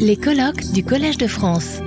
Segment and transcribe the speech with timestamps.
[0.00, 1.78] Les colloques du Collège de France.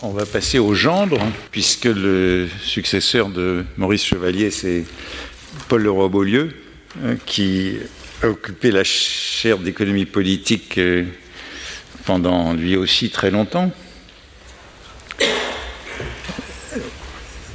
[0.00, 4.84] On va passer au gendre, puisque le successeur de Maurice Chevalier, c'est
[5.68, 6.54] Paul Leroy-Beaulieu,
[7.04, 7.76] hein, qui
[8.22, 11.04] a occupé la chaire d'économie politique euh,
[12.06, 13.70] pendant lui aussi très longtemps.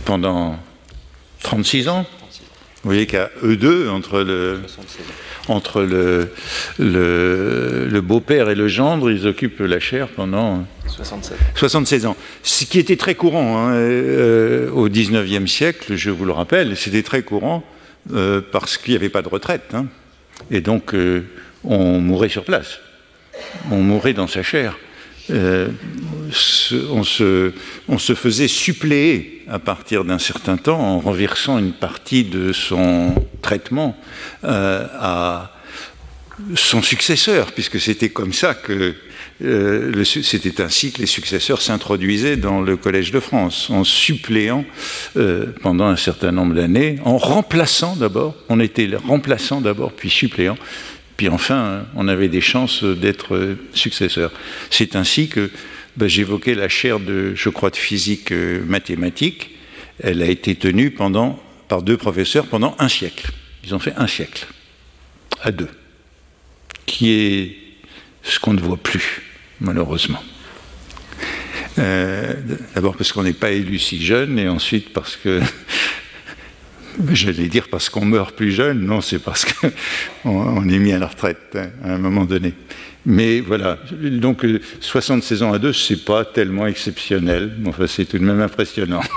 [0.05, 0.59] Pendant
[1.41, 2.05] 36 ans.
[2.83, 4.59] Vous voyez qu'à eux deux, entre le,
[5.47, 6.31] entre le,
[6.79, 10.65] le, beau-père et le gendre, ils occupent la chaire pendant
[11.55, 12.17] 76, ans.
[12.41, 17.03] Ce qui était très courant hein, euh, au 19e siècle, je vous le rappelle, c'était
[17.03, 17.63] très courant
[18.13, 19.73] euh, parce qu'il n'y avait pas de retraite.
[19.75, 19.85] Hein.
[20.49, 21.23] et donc, euh,
[21.63, 22.79] on mourait sur place.
[23.69, 24.75] On mourait dans sa chair.
[25.31, 27.53] On, se,
[27.87, 33.13] on se faisait suppléer à partir d'un certain temps en renversant une partie de son
[33.41, 33.97] traitement
[34.43, 35.51] euh, à
[36.55, 38.95] son successeur, puisque c'était comme ça que
[39.43, 44.65] euh, c'était ainsi que les successeurs s'introduisaient dans le Collège de France, en suppléant
[45.17, 50.57] euh, pendant un certain nombre d'années, en remplaçant d'abord, on était remplaçant d'abord, puis suppléant,
[51.21, 54.31] puis enfin on avait des chances d'être successeur.
[54.71, 55.51] C'est ainsi que
[55.95, 59.51] ben, j'évoquais la chaire de, je crois, de physique euh, mathématique.
[59.99, 63.29] Elle a été tenue pendant, par deux professeurs pendant un siècle.
[63.63, 64.47] Ils ont fait un siècle,
[65.43, 65.69] à deux,
[66.87, 67.55] qui est
[68.23, 69.21] ce qu'on ne voit plus,
[69.59, 70.23] malheureusement.
[71.77, 72.33] Euh,
[72.73, 75.39] d'abord parce qu'on n'est pas élu si jeune, et ensuite parce que
[77.11, 81.07] J'allais dire parce qu'on meurt plus jeune, non, c'est parce qu'on est mis à la
[81.07, 82.53] retraite hein, à un moment donné.
[83.05, 84.45] Mais voilà, donc
[84.79, 89.01] 76 ans à deux, c'est pas tellement exceptionnel, enfin c'est tout de même impressionnant.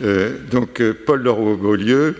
[0.00, 2.16] Euh, donc euh, Paul Leroy-Beaulieu,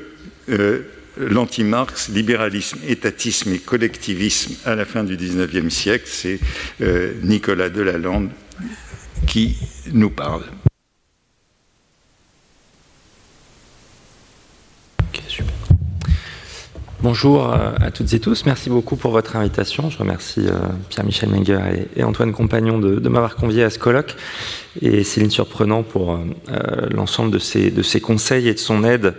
[0.51, 0.83] euh,
[1.17, 6.39] l'anti-Marx, libéralisme, étatisme et collectivisme à la fin du XIXe siècle, c'est
[7.25, 8.31] Nicolas Delalande
[9.27, 9.57] qui
[9.93, 10.45] nous parle.
[17.03, 19.91] Bonjour euh, à toutes et tous, merci beaucoup pour votre invitation.
[19.91, 20.53] Je remercie euh,
[20.89, 21.59] Pierre-Michel Menger
[21.97, 24.15] et, Antoine Compagnon de, m'avoir convié à ce colloque
[24.81, 29.15] et Céline Surprenant pour euh, l'ensemble de ses, conseils et de son aide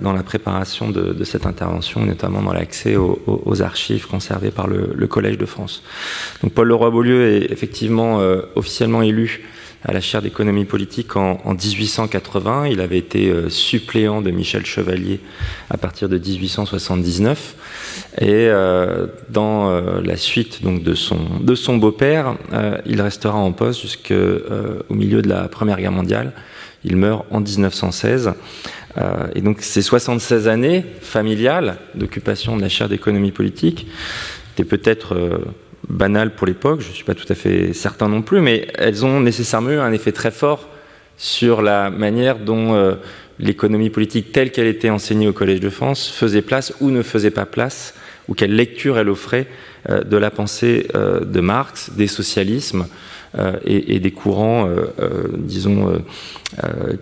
[0.00, 5.36] dans la préparation de, cette intervention, notamment dans l'accès aux, archives conservées par le, Collège
[5.36, 5.82] de France.
[6.42, 8.20] Donc Paul Leroy-Beaulieu est effectivement
[8.54, 9.42] officiellement élu
[9.84, 12.68] à la chaire d'économie politique en, 1880.
[12.68, 15.20] Il avait été euh, suppléant de Michel Chevalier
[15.68, 17.54] à partir de 1879.
[18.18, 22.36] Et euh, dans euh, la suite donc, de son, de son beau-père,
[22.86, 24.14] il restera en poste jusqu'au
[24.94, 26.32] milieu de la Première Guerre mondiale.
[26.84, 28.32] Il meurt en 1916.
[29.34, 33.86] et donc ces 76 années familiales d'occupation de la chaire d'économie politique
[34.52, 35.40] étaient peut-être
[35.88, 39.04] banales pour l'époque, je ne suis pas tout à fait certain non plus, mais elles
[39.04, 40.68] ont nécessairement un effet très fort
[41.16, 42.94] sur la manière dont euh,
[43.38, 47.30] l'économie politique telle qu'elle était enseignée au Collège de France faisait place ou ne faisait
[47.30, 47.94] pas place,
[48.28, 49.46] ou quelle lecture elle offrait
[49.88, 52.86] euh, de la pensée euh, de Marx, des socialismes
[53.64, 54.68] et, des courants,
[55.38, 56.00] disons,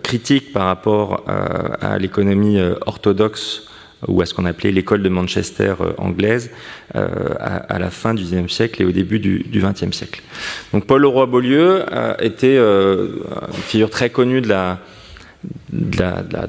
[0.01, 3.67] critiques par rapport à l'économie orthodoxe
[4.07, 6.51] ou à ce qu'on appelait l'école de Manchester euh, anglaise
[6.95, 7.07] euh,
[7.39, 10.21] à, la fin du XIXe siècle et au début du XXe siècle.
[10.73, 14.79] Donc Paul Leroy-Beaulieu euh, était une figure très connue de la,
[15.71, 16.43] de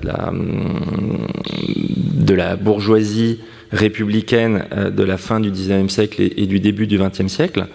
[2.34, 3.40] la, bourgeoisie
[3.72, 7.66] républicaine de la fin du XIXe siècle et, du début du XXe siècle.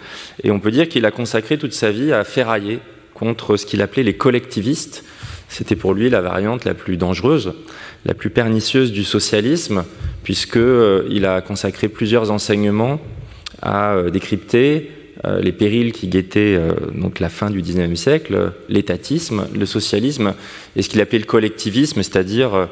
[0.44, 2.80] Et on peut dire qu'il a consacré toute sa vie à ferrailler
[3.14, 5.04] contre ce qu'il appelait les collectivistes.
[5.50, 7.54] C'était pour lui la variante la plus dangereuse
[8.06, 9.84] la plus pernicieuse du socialisme,
[10.24, 13.00] puisqu'il euh, a consacré plusieurs enseignements
[13.62, 14.92] à euh, décrypter
[15.26, 16.58] euh, les périls qui guettaient
[16.96, 20.34] donc la fin du XIXe siècle, l'étatisme, le socialisme
[20.78, 22.70] et ce qu'il appelait le collectivisme, c'est-à-dire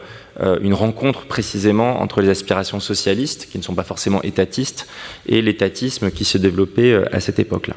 [0.62, 4.88] une rencontre précisément entre les aspirations socialistes, qui ne sont pas forcément étatistes,
[5.28, 7.76] et l'étatisme qui se développait à cette époque-là.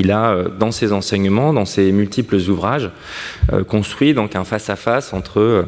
[0.00, 2.90] Il a, dans ses enseignements, dans ses multiples ouvrages,
[3.66, 5.66] construit donc un face-à-face entre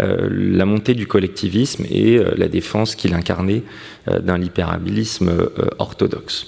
[0.00, 3.62] euh, la montée du collectivisme et euh, la défense qu'il incarnait
[4.08, 5.30] euh, d'un libéralisme
[5.78, 6.46] orthodoxe.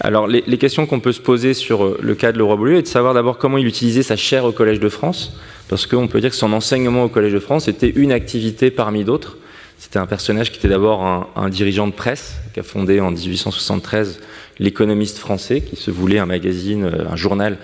[0.00, 2.86] Alors, les, questions qu'on peut se poser sur le cas de Leroy Beaulieu est de
[2.86, 5.36] savoir d'abord comment il utilisait sa chaire au Collège de France,
[5.68, 9.04] parce qu'on peut dire que son enseignement au Collège de France était une activité parmi
[9.04, 9.36] d'autres.
[9.78, 13.10] C'était un personnage qui était d'abord un, un, dirigeant de presse, qui a fondé en
[13.10, 14.20] 1873
[14.60, 17.58] l'économiste français, qui se voulait un magazine, un journal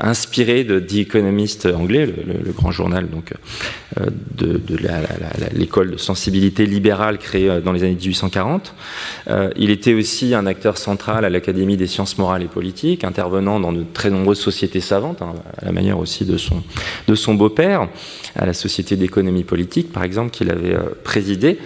[0.00, 3.32] inspiré de The Economist anglais, le, grand journal donc,
[4.34, 4.60] de,
[5.54, 8.74] l'école de sensibilité libérale créée dans les années 1840.
[9.56, 13.72] il était aussi un acteur central à l'Académie des sciences morales et politiques, intervenant dans
[13.72, 16.64] de très nombreuses sociétés savantes, hein, à la manière aussi de son,
[17.06, 17.88] de son beau-père,
[18.34, 21.58] à la Société d'économie politique, par exemple, qu'il avait présidé.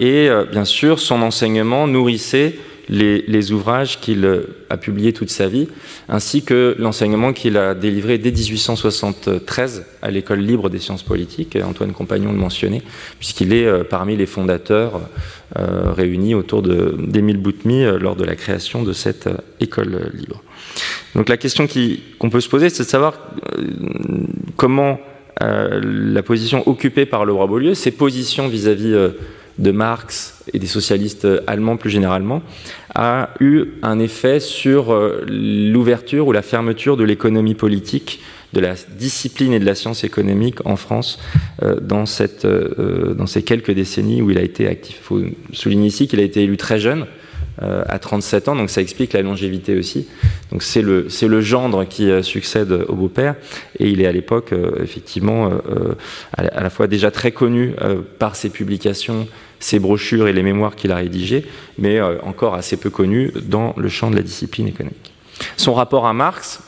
[0.00, 2.56] et bien sûr, son enseignement nourrissait
[2.88, 4.28] les, ouvrages qu'il
[4.70, 5.68] a publiés toute sa vie,
[6.08, 11.56] ainsi que l'enseignement qu'il a délivré dès 1873 à l'École libre des sciences politiques.
[11.62, 12.82] Antoine Compagnon le mentionnait,
[13.18, 15.00] puisqu'il est euh, parmi les fondateurs
[15.58, 19.28] euh, réunis autour d'Émile Boutmy euh, lors de la création de cette
[19.60, 20.42] école libre.
[21.14, 21.66] Donc la question
[22.18, 23.14] qu'on peut se poser, c'est de savoir
[24.56, 25.00] comment
[25.40, 28.94] la position occupée par le roi Beaulieu, ses positions vis-à-vis
[29.58, 32.42] de Marx et des socialistes allemands plus généralement,
[32.94, 38.20] a eu un effet sur euh, l'ouverture ou la fermeture de l'économie politique,
[38.52, 41.18] de la discipline et de la science économique en France
[41.62, 44.96] euh, dans, cette, euh, dans ces quelques décennies où il a été actif.
[45.00, 45.22] Il faut
[45.52, 47.06] souligner ici qu'il a été élu très jeune,
[47.60, 50.08] à 37 ans, donc ça explique la longévité aussi.
[50.50, 53.36] Donc c'est le, c'est le gendre qui succède au beau-père,
[53.78, 54.52] et il est à l'époque
[54.82, 55.50] effectivement
[56.36, 57.72] à la fois déjà très connu
[58.18, 59.28] par ses publications
[59.60, 61.44] ses brochures et les mémoires qu'il a rédigées,
[61.78, 65.12] mais euh, encore assez peu connu dans le champ de la discipline économique.
[65.56, 66.60] Son rapport à Marx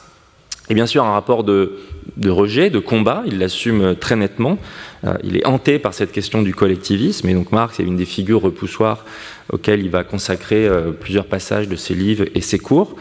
[0.68, 1.78] est bien sûr un rapport de,
[2.26, 4.58] rejet, de combat, il l'assume très nettement.
[5.04, 8.06] Euh, il est hanté par cette question du collectivisme, et donc Marx est une des
[8.06, 9.04] figures repoussoires
[9.52, 12.96] auxquelles il va consacrer euh, plusieurs passages de ses livres et ses cours.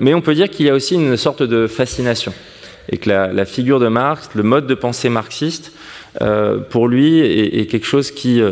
[0.00, 2.32] mais on peut dire qu'il y a aussi une sorte de fascination,
[2.90, 5.72] et que la, figure de Marx, le mode de pensée marxiste,
[6.70, 8.42] pour lui, est quelque chose qui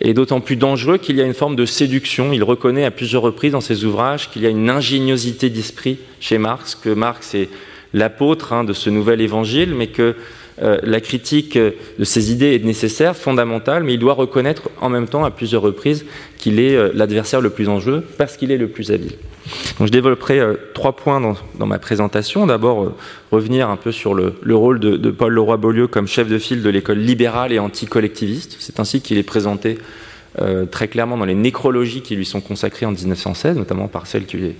[0.00, 2.32] est d'autant plus dangereux qu'il y a une forme de séduction.
[2.32, 6.38] Il reconnaît à plusieurs reprises dans ses ouvrages qu'il y a une ingéniosité d'esprit chez
[6.38, 7.48] Marx, que Marx est
[7.92, 10.16] l'apôtre hein, de ce nouvel évangile, mais que
[10.62, 15.08] euh, la critique de ses idées est nécessaire, fondamentale, mais il doit reconnaître en même
[15.08, 16.04] temps à plusieurs reprises
[16.38, 19.12] qu'il est euh, l'adversaire le plus dangereux parce qu'il est le plus habile.
[19.78, 22.46] Donc je développerai euh, trois points dans, ma présentation.
[22.46, 22.92] D'abord,
[23.30, 26.98] revenir un peu sur le, rôle de, Paul Leroy-Beaulieu comme chef de file de l'école
[26.98, 28.56] libérale et anticollectiviste.
[28.60, 29.78] C'est ainsi qu'il est présenté
[30.72, 34.38] très clairement dans les nécrologies qui lui sont consacrées en 1916, notamment par celle qui
[34.38, 34.56] est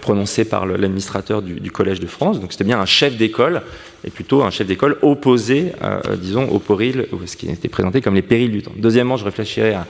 [0.00, 2.40] prononcée par l'administrateur du, Collège de France.
[2.40, 3.62] Donc c'était bien un chef d'école,
[4.04, 8.14] et plutôt un chef d'école opposé, euh, disons, au péril, ce qui était présenté comme
[8.14, 8.72] les périls du temps.
[8.76, 9.86] Deuxièmement, je réfléchirai à,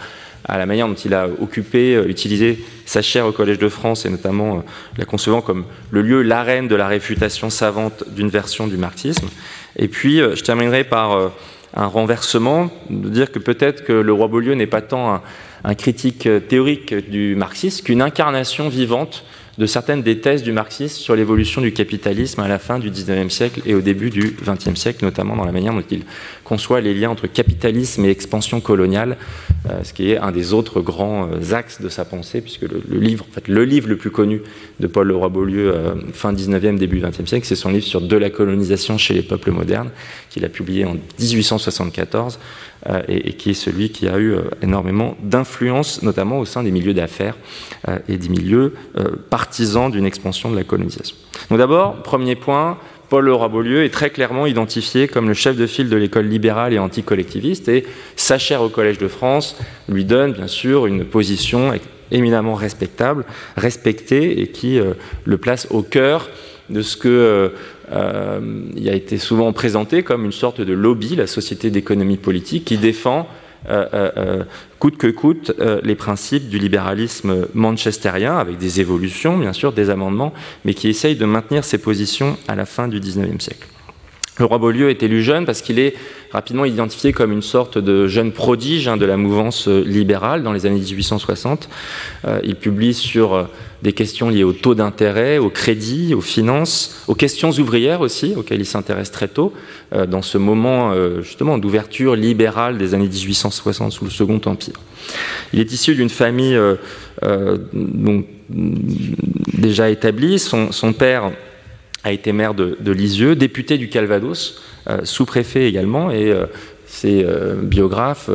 [0.48, 4.10] la manière dont il a occupé, euh, utilisé sa chaire au Collège de France, et
[4.10, 4.60] notamment euh,
[4.96, 9.28] la concevant comme le lieu, l'arène de la réfutation savante d'une version du marxisme.
[9.76, 11.30] Et puis, je terminerai par
[11.74, 15.22] un renversement, de dire que peut-être que le roi Beaulieu n'est pas tant
[15.62, 19.24] un critique théorique du marxisme qu'une incarnation vivante
[19.58, 23.30] de certaines des thèses du marxisme sur l'évolution du capitalisme à la fin du 19e
[23.30, 26.02] siècle et au début du 20e siècle, notamment dans la manière dont il
[26.44, 29.16] conçoit les liens entre capitalisme et expansion coloniale,
[29.68, 32.98] euh, ce qui est un des autres grands euh, axes de sa pensée, puisque le,
[32.98, 34.42] livre, le livre le plus connu
[34.78, 38.30] de Paul Leroy-Beaulieu, euh, fin 19e, début 20e siècle, c'est son livre sur de la
[38.30, 39.90] colonisation chez les peuples modernes,
[40.30, 42.38] qu'il a publié en 1874,
[43.08, 47.36] et, qui est celui qui a eu énormément d'influence, notamment au sein des milieux d'affaires
[48.08, 48.74] et des milieux
[49.28, 51.16] partisans d'une expansion de la colonisation.
[51.50, 52.78] Donc d'abord, premier point,
[53.10, 56.78] Paul Leroy-Beaulieu est très clairement identifié comme le chef de file de l'école libérale et
[56.78, 57.84] anticollectiviste et
[58.14, 59.56] sa chaire au Collège de France
[59.88, 61.72] lui donne bien sûr une position
[62.12, 63.24] éminemment respectable,
[63.56, 66.28] respectée et qui euh, le place au cœur
[66.70, 67.50] de ce que euh, euh,
[67.92, 72.78] il a été souvent présenté comme une sorte de lobby, la Société d'économie politique, qui
[72.78, 73.26] défend
[73.68, 74.44] euh, euh, euh,
[74.78, 80.32] coûte que coûte les principes du libéralisme manchestérien, avec des évolutions, bien sûr, des amendements,
[80.64, 83.66] mais qui essaye de maintenir ses positions à la fin du XIXe siècle.
[84.38, 85.94] Le roi Beaulieu est élu jeune parce qu'il est
[86.32, 90.66] rapidement identifié comme une sorte de jeune prodige hein, de la mouvance libérale dans les
[90.66, 91.68] années 1860.
[92.44, 93.48] il publie sur
[93.82, 98.60] des questions liées au taux d'intérêt, au crédit, aux finances, aux questions ouvrières aussi, auxquelles
[98.60, 99.52] il s'intéresse très tôt,
[99.94, 104.74] euh, dans ce moment euh, justement d'ouverture libérale des années 1860 sous le Second Empire.
[105.52, 107.56] Il est issu d'une famille euh,
[109.54, 110.38] déjà établie.
[110.38, 111.30] Son, père
[112.04, 114.62] a été maire de, Lisieux, député du Calvados,
[115.04, 116.32] sous-préfet également, et
[116.86, 117.24] ses
[117.62, 118.30] biographes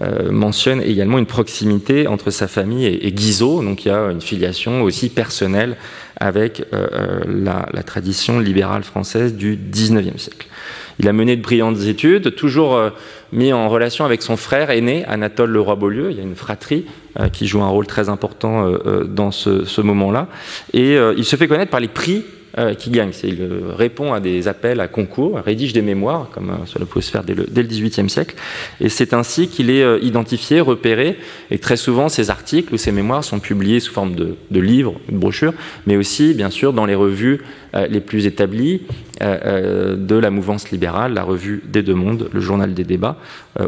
[0.00, 4.20] euh, mentionne également une proximité entre sa famille et, Guizot, donc il y a une
[4.20, 5.76] filiation aussi personnelle
[6.20, 10.46] avec euh, euh, la, tradition libérale française du XIXe siècle.
[11.00, 12.80] Il a mené de brillantes études, toujours
[13.32, 16.10] mis en relation avec son frère aîné, Anatole Leroy-Beaulieu.
[16.10, 16.86] Il y a une fratrie
[17.32, 18.68] qui joue un rôle très important
[19.04, 20.26] dans ce moment-là.
[20.72, 22.24] Et il se fait connaître par les prix
[22.78, 23.10] qui gagne.
[23.24, 23.38] Il
[23.76, 27.34] répond à des appels à concours, rédige des mémoires, comme cela pouvait se faire dès
[27.34, 28.36] le, XVIIIe siècle.
[28.80, 31.18] Et c'est ainsi qu'il est identifié, repéré,
[31.50, 35.00] et très souvent ces articles ou ces mémoires sont publiés sous forme de, de livres,
[35.08, 35.54] de brochures,
[35.86, 37.40] mais aussi, bien sûr, dans les revues
[37.74, 38.82] les plus établies
[39.20, 43.16] de la mouvance libérale, la revue des Deux Mondes, le journal des débats,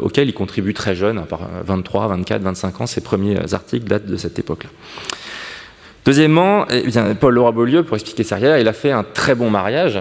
[0.01, 2.87] auquel il contribue très jeune, par 23, 24, 25 ans.
[2.87, 4.71] Ses premiers articles datent de cette époque-là.
[6.05, 6.83] Deuxièmement, eh
[7.19, 10.01] Paul Laurent Beaulieu, pour expliquer sa carrière, il a fait un très bon mariage,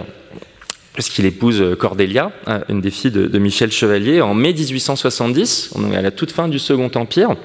[0.94, 2.32] puisqu'il épouse Cordélia,
[2.68, 6.58] une des filles de, Michel Chevalier, en mai 1870, on à la toute fin du
[6.58, 7.36] Second Empire,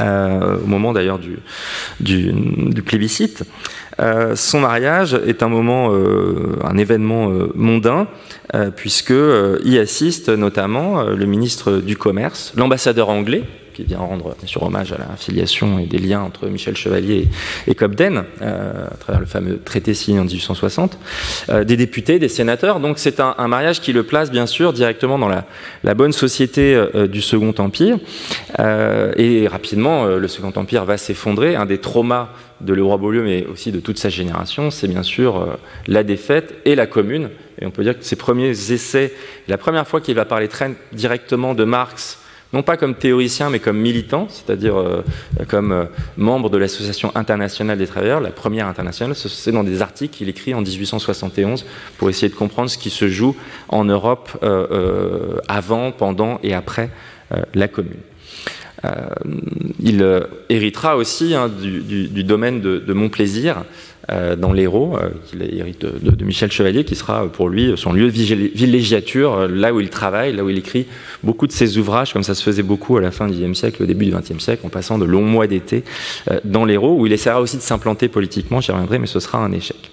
[0.00, 1.38] euh, au moment d'ailleurs du,
[2.00, 3.44] du, plébiscite.
[4.00, 8.08] Euh, son mariage est un moment, euh, un événement mondain,
[8.76, 9.14] puisque
[9.64, 14.98] y assiste notamment le ministre du Commerce, l'ambassadeur anglais, qui vient rendre sur hommage à
[14.98, 17.28] la filiation et des liens entre Michel Chevalier
[17.66, 20.98] et, Cobden, euh, à travers le fameux traité signé en 1860,
[21.48, 22.80] euh, des députés, des sénateurs.
[22.80, 27.06] Donc c'est un, mariage qui le place bien sûr directement dans la, bonne société euh,
[27.06, 27.98] du Second Empire.
[28.58, 31.56] et rapidement, le Second Empire va s'effondrer.
[31.56, 32.28] Un des traumas
[32.60, 36.54] de le roi Beaulieu, mais aussi de toute sa génération, c'est bien sûr la défaite
[36.64, 37.30] et la commune.
[37.60, 39.12] Et on peut dire que ses premiers essais,
[39.48, 42.18] la première fois qu'il va parler très directement de Marx
[42.52, 45.04] non pas comme théoricien, mais comme militant, c'est-à-dire euh,
[45.48, 45.84] comme euh,
[46.16, 49.14] membre de l'Association internationale des travailleurs, la première internationale.
[49.14, 51.64] C'est dans des articles qu'il écrit en 1871
[51.98, 53.36] pour essayer de comprendre ce qui se joue
[53.68, 56.90] en Europe euh, avant, pendant et après
[57.54, 58.00] la Commune.
[59.78, 63.64] Il héritera aussi hein, du, domaine de, de Montplaisir,
[64.10, 68.06] euh, dans l'Hérault, euh, qu'il hérite de, Michel Chevalier, qui sera pour lui son lieu
[68.06, 70.86] de villégiature, euh, là où il travaille, là où il écrit
[71.22, 73.82] beaucoup de ses ouvrages, comme ça se faisait beaucoup à la fin du XIe siècle,
[73.82, 75.84] au début du XXe siècle, en passant de longs mois d'été
[76.44, 79.52] dans l'Hérault, où il essaiera aussi de s'implanter politiquement, j'y reviendrai, mais ce sera un
[79.52, 79.90] échec.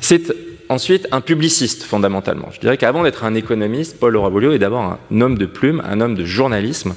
[0.00, 0.34] C'est
[0.72, 2.48] ensuite un publiciste fondamentalement.
[2.52, 6.00] Je dirais qu'avant d'être un économiste, Paul Leroy-Beaulieu est d'abord un homme de plume, un
[6.00, 6.94] homme de journalisme,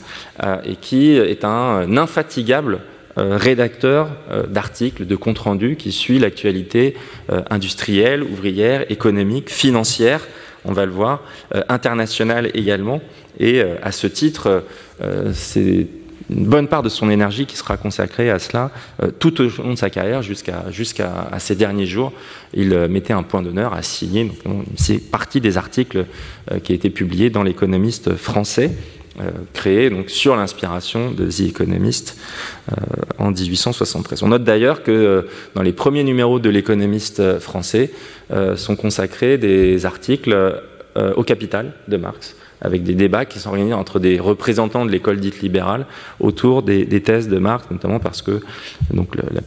[0.63, 2.79] et qui est un infatigable
[3.17, 6.96] euh, rédacteur euh, d'articles, de comptes rendus qui suit l'actualité
[7.32, 10.27] euh, industrielle, ouvrière, économique, financière,
[10.65, 11.22] on va le voir,
[11.70, 13.00] internationale également.
[13.39, 14.63] Et à ce titre,
[15.32, 15.86] c'est
[16.29, 18.72] une bonne part de son énergie qui sera consacrée à cela
[19.20, 20.63] tout au long de sa carrière jusqu'à
[21.39, 22.13] ses derniers jours.
[22.53, 24.32] Il mettait un point d'honneur à signer.
[24.75, 26.05] C'est partie des articles
[26.63, 28.72] qui a été publiés dans l'économiste français.
[29.22, 32.17] Euh, créé donc, sur l'inspiration de The Economist
[32.70, 32.75] euh,
[33.17, 34.24] en 1873.
[34.24, 35.22] On note d'ailleurs que euh,
[35.53, 37.91] dans les premiers numéros de l'économiste français
[38.58, 40.36] sont consacrés des articles
[41.15, 45.19] au capital de Marx, avec des débats qui sont réunis entre des représentants de l'école
[45.19, 45.86] dite libérale
[46.19, 48.41] autour des, thèses de Marx, notamment parce que
[48.91, 49.41] donc, la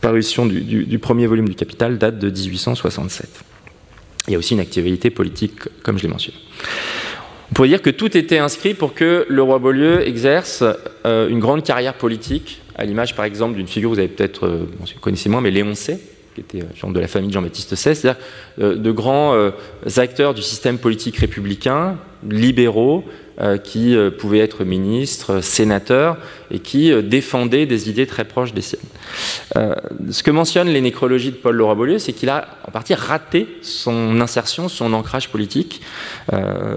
[0.00, 3.28] parution du, premier volume du Capital date de 1867.
[4.28, 6.38] Il y a aussi une activité politique, comme je l'ai mentionné.
[7.50, 10.62] On pourrait dire que tout était inscrit pour que le roi Beaulieu exerce
[11.04, 14.66] euh, une grande carrière politique, à l'image par exemple d'une figure, vous avez peut-être, euh,
[14.78, 15.98] vous connaissez moins, mais Léon C,
[16.48, 18.16] qui était euh, de la famille de Jean-Baptiste XVI, c'est-à-dire
[18.58, 19.34] de grands
[19.96, 21.96] acteurs du système politique républicain,
[22.28, 23.04] libéraux,
[23.40, 26.18] euh, qui euh, pouvaient être ministres, sénateurs,
[26.50, 28.82] et qui euh, défendaient des idées très proches des siennes.
[30.10, 33.46] ce que mentionnent les nécrologies de Paul Laurent Beaulieu, c'est qu'il a en partie raté
[33.62, 35.80] son insertion, son ancrage politique.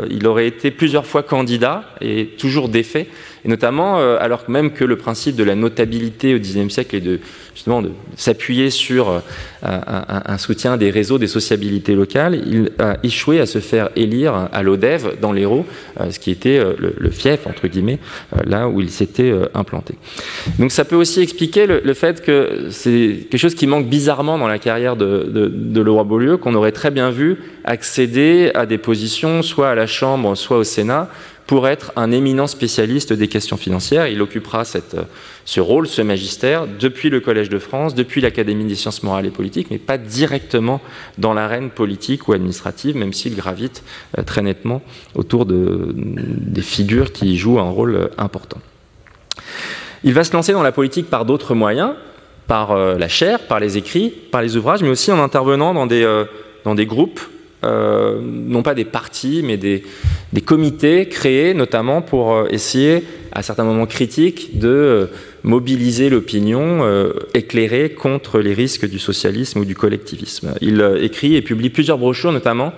[0.09, 3.07] il aurait été plusieurs fois candidat et toujours défait,
[3.45, 7.19] et notamment alors même que le principe de la notabilité au XIXe siècle est de
[7.53, 9.21] justement de s'appuyer sur
[9.61, 14.63] un, soutien des réseaux, des sociabilités locales, il a échoué à se faire élire à
[14.63, 15.65] l'ODEV dans l'Hérault,
[16.09, 17.99] ce qui était euh, le, fief, entre guillemets,
[18.35, 19.95] euh, là où il s'était euh, implanté.
[20.59, 24.47] Donc ça peut aussi expliquer le, fait que c'est quelque chose qui manque bizarrement dans
[24.47, 28.77] la carrière de, de, de Leroy Beaulieu, qu'on aurait très bien vu accéder à des
[28.77, 31.09] positions, soit à la Chambre, soit au Sénat,
[31.47, 34.07] pour être un éminent spécialiste des questions financières.
[34.07, 34.95] Il occupera cette,
[35.45, 39.31] ce rôle, ce magistère, depuis le Collège de France, depuis l'Académie des sciences morales et
[39.31, 40.79] politiques, mais pas directement
[41.17, 43.83] dans l'arène politique ou administrative, même s'il gravite
[44.17, 44.81] euh, très nettement
[45.15, 48.59] autour de, des figures qui jouent un rôle euh, important.
[50.03, 51.93] Il va se lancer dans la politique par d'autres moyens,
[52.47, 56.75] par euh, la chair, par les écrits, par les ouvrages, mais aussi en intervenant dans
[56.75, 57.19] des groupes
[57.63, 59.83] euh, non pas des partis, mais des,
[60.45, 65.05] comités créés notamment pour euh, essayer, à certains moments critiques, de euh,
[65.43, 66.87] mobiliser l'opinion
[67.33, 70.53] éclairée contre les risques du socialisme ou du collectivisme.
[70.61, 72.71] Il écrit et publie plusieurs brochures, notamment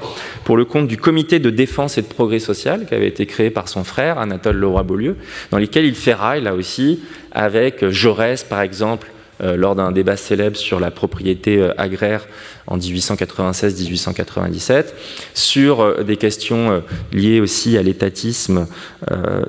[0.46, 3.52] pour le compte du comité de défense et de progrès social qui avait été créé
[3.52, 5.16] par son frère, Anatole Leroy-Beaulieu,
[5.52, 7.02] dans lesquels il ferraille, là aussi,
[7.32, 12.28] avec Jaurès, par exemple, lors d'un débat célèbre sur la propriété agraire
[12.68, 14.86] en 1896-1897,
[15.34, 18.68] sur des questions liées aussi à l'étatisme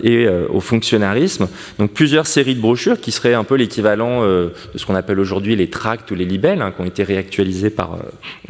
[0.03, 1.49] et au fonctionnarisme.
[1.79, 5.57] Donc plusieurs séries de brochures qui seraient un peu l'équivalent de ce qu'on appelle aujourd'hui
[5.57, 7.99] les tracts ou les libelles, hein, qui ont été réactualisés par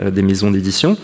[0.03, 0.97] des maisons d'édition.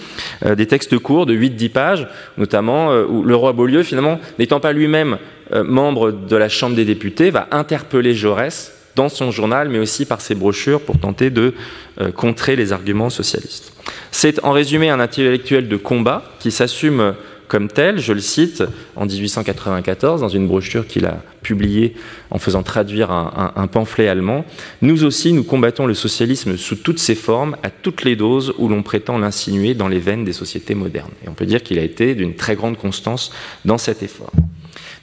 [0.44, 5.18] des textes courts de 8-10 pages, notamment où le roi Beaulieu, finalement, n'étant pas lui-même
[5.52, 10.04] euh, membre de la Chambre des députés, va interpeller Jaurès dans son journal, mais aussi
[10.04, 11.54] par ses brochures pour tenter de
[12.00, 13.72] euh, contrer les arguments socialistes.
[14.10, 17.14] C'est en résumé un intellectuel de combat qui s'assume
[17.52, 18.62] comme tel, je le cite,
[18.96, 21.94] en 1894, dans une brochure qu'il a publiée
[22.30, 24.46] en faisant traduire un, pamphlet allemand.
[24.80, 28.68] Nous aussi, nous combattons le socialisme sous toutes ses formes, à toutes les doses où
[28.68, 31.10] l'on prétend l'insinuer dans les veines des sociétés modernes.
[31.26, 33.30] Et on peut dire qu'il a été d'une très grande constance
[33.66, 34.32] dans cet effort.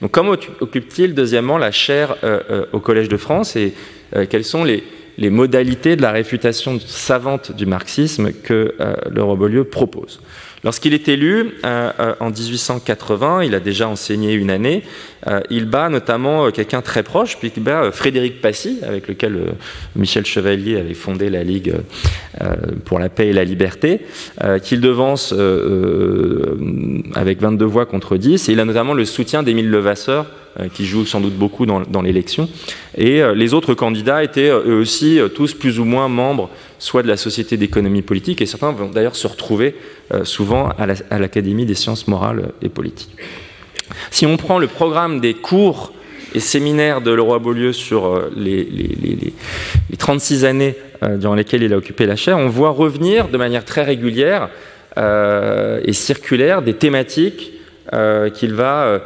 [0.01, 3.74] Donc, comment occupe-t-il, deuxièmement, la chaire euh, euh, au Collège de France et
[4.15, 4.84] euh, quelles sont les,
[5.29, 8.74] modalités de la réfutation savante du marxisme que
[9.12, 10.22] le Robolieu propose?
[10.63, 14.84] Lorsqu'il est élu euh, euh, en 1880, il a déjà enseigné une année,
[15.28, 19.54] euh, il bat notamment quelqu'un très proche, puis il bat Frédéric Passy, avec lequel
[19.96, 21.75] Michel Chevalier avait fondé la Ligue
[22.86, 24.01] pour la paix et la liberté,
[24.63, 25.34] qu'il devance
[27.16, 30.25] avec 22 voix contre 10, et il a notamment le soutien d'Émile Levasseur,
[30.74, 32.50] qui joue sans doute beaucoup dans, l'élection.
[32.98, 36.50] Et les autres candidats étaient eux aussi tous plus ou moins membres
[36.80, 39.75] soit de la Société d'économie politique, et certains vont d'ailleurs se retrouver
[40.13, 43.16] euh, souvent à l'Académie des sciences morales et politiques.
[44.12, 45.94] Si on prend le programme des cours
[46.34, 49.34] et séminaires de Leroy Beaulieu sur euh, les,
[49.98, 53.66] 36 années euh, durant lesquelles il a occupé la chaire, on voit revenir de manière
[53.66, 54.50] très régulière
[54.98, 57.54] et circulaire des thématiques
[58.34, 59.00] qu'il va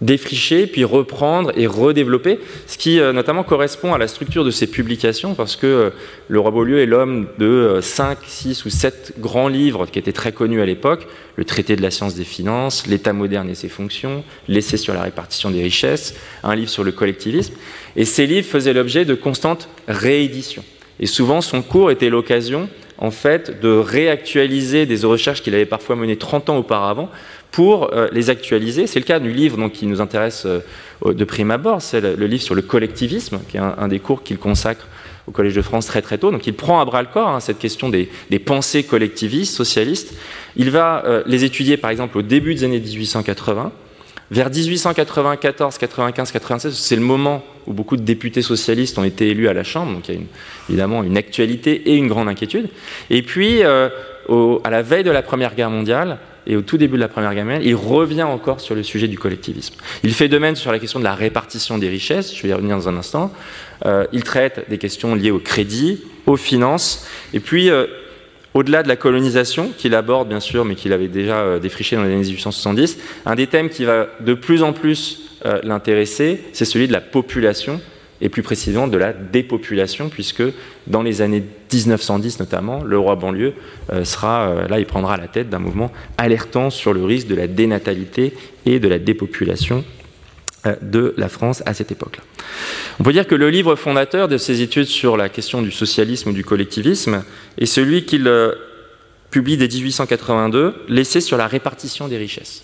[0.00, 4.66] défricher, puis reprendre et redévelopper, ce qui euh, notamment correspond à la structure de ses
[4.66, 5.90] publications, parce que euh,
[6.28, 10.12] le roi Beaulieu est l'homme de 5, euh, 6 ou 7 grands livres qui étaient
[10.12, 13.68] très connus à l'époque, le traité de la science des finances, l'État moderne et ses
[13.68, 17.54] fonctions, l'essai sur la répartition des richesses, un livre sur le collectivisme,
[17.96, 20.64] et ces livres faisaient l'objet de constantes rééditions.
[21.00, 25.96] Et souvent, son cours était l'occasion, en fait, de réactualiser des recherches qu'il avait parfois
[25.96, 27.10] menées 30 ans auparavant
[27.54, 28.88] pour euh, les actualiser.
[28.88, 30.58] C'est le cas du livre donc, qui nous intéresse euh,
[31.04, 34.38] de prime abord, c'est le, livre sur le collectivisme, qui est un, des cours qu'il
[34.38, 34.88] consacre
[35.28, 36.32] au Collège de France très très tôt.
[36.32, 38.08] Donc il prend à bras le corps hein, cette question des,
[38.44, 40.16] pensées collectivistes, socialistes.
[40.56, 43.70] Il va euh, les étudier par exemple au début des années 1880.
[44.32, 49.46] Vers 1894, 95, 96, c'est le moment où beaucoup de députés socialistes ont été élus
[49.46, 50.20] à la Chambre, donc il y a
[50.70, 52.68] évidemment une actualité et une grande inquiétude.
[53.10, 53.90] Et puis, à
[54.70, 57.64] la veille de la Première Guerre mondiale, et au tout début de la Première mondiale,
[57.64, 59.74] il revient encore sur le sujet du collectivisme.
[60.02, 62.52] Il fait de même sur la question de la répartition des richesses, je vais y
[62.52, 63.32] revenir dans un instant.
[63.86, 67.86] Euh, il traite des questions liées au crédit, aux finances, et puis euh,
[68.54, 72.02] au-delà de la colonisation, qu'il aborde bien sûr, mais qu'il avait déjà euh, défriché dans
[72.02, 75.20] les années 1870, un des thèmes qui va de plus en plus
[75.62, 77.78] l'intéresser, c'est celui de la population
[78.20, 80.42] et plus précisément de la dépopulation, puisque
[80.86, 83.54] dans les années 1910 notamment, le roi banlieue
[83.92, 87.34] euh, sera, euh, là il prendra la tête d'un mouvement alertant sur le risque de
[87.34, 88.34] la dénatalité
[88.66, 89.84] et de la dépopulation
[90.66, 92.22] euh, de la France à cette époque-là.
[93.00, 96.30] On peut dire que le livre fondateur de ses études sur la question du socialisme
[96.30, 97.24] ou du collectivisme
[97.58, 98.30] est celui qu'il
[99.30, 102.62] publie dès 1882, l'essai sur la répartition des richesses.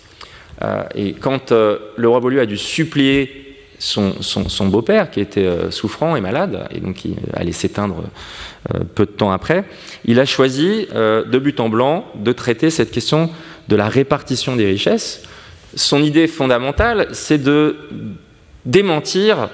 [0.95, 3.50] et quand le roi Beaulieu a dû suppléer
[3.81, 8.03] son, beau-père, qui était euh, souffrant et malade, et donc qui allait s'éteindre
[8.73, 9.63] euh, peu de temps après,
[10.05, 13.31] il a choisi, euh, de but en blanc, de traiter cette question
[13.67, 15.23] de la répartition des richesses.
[15.75, 17.77] Son idée fondamentale, c'est de
[18.65, 19.49] démentir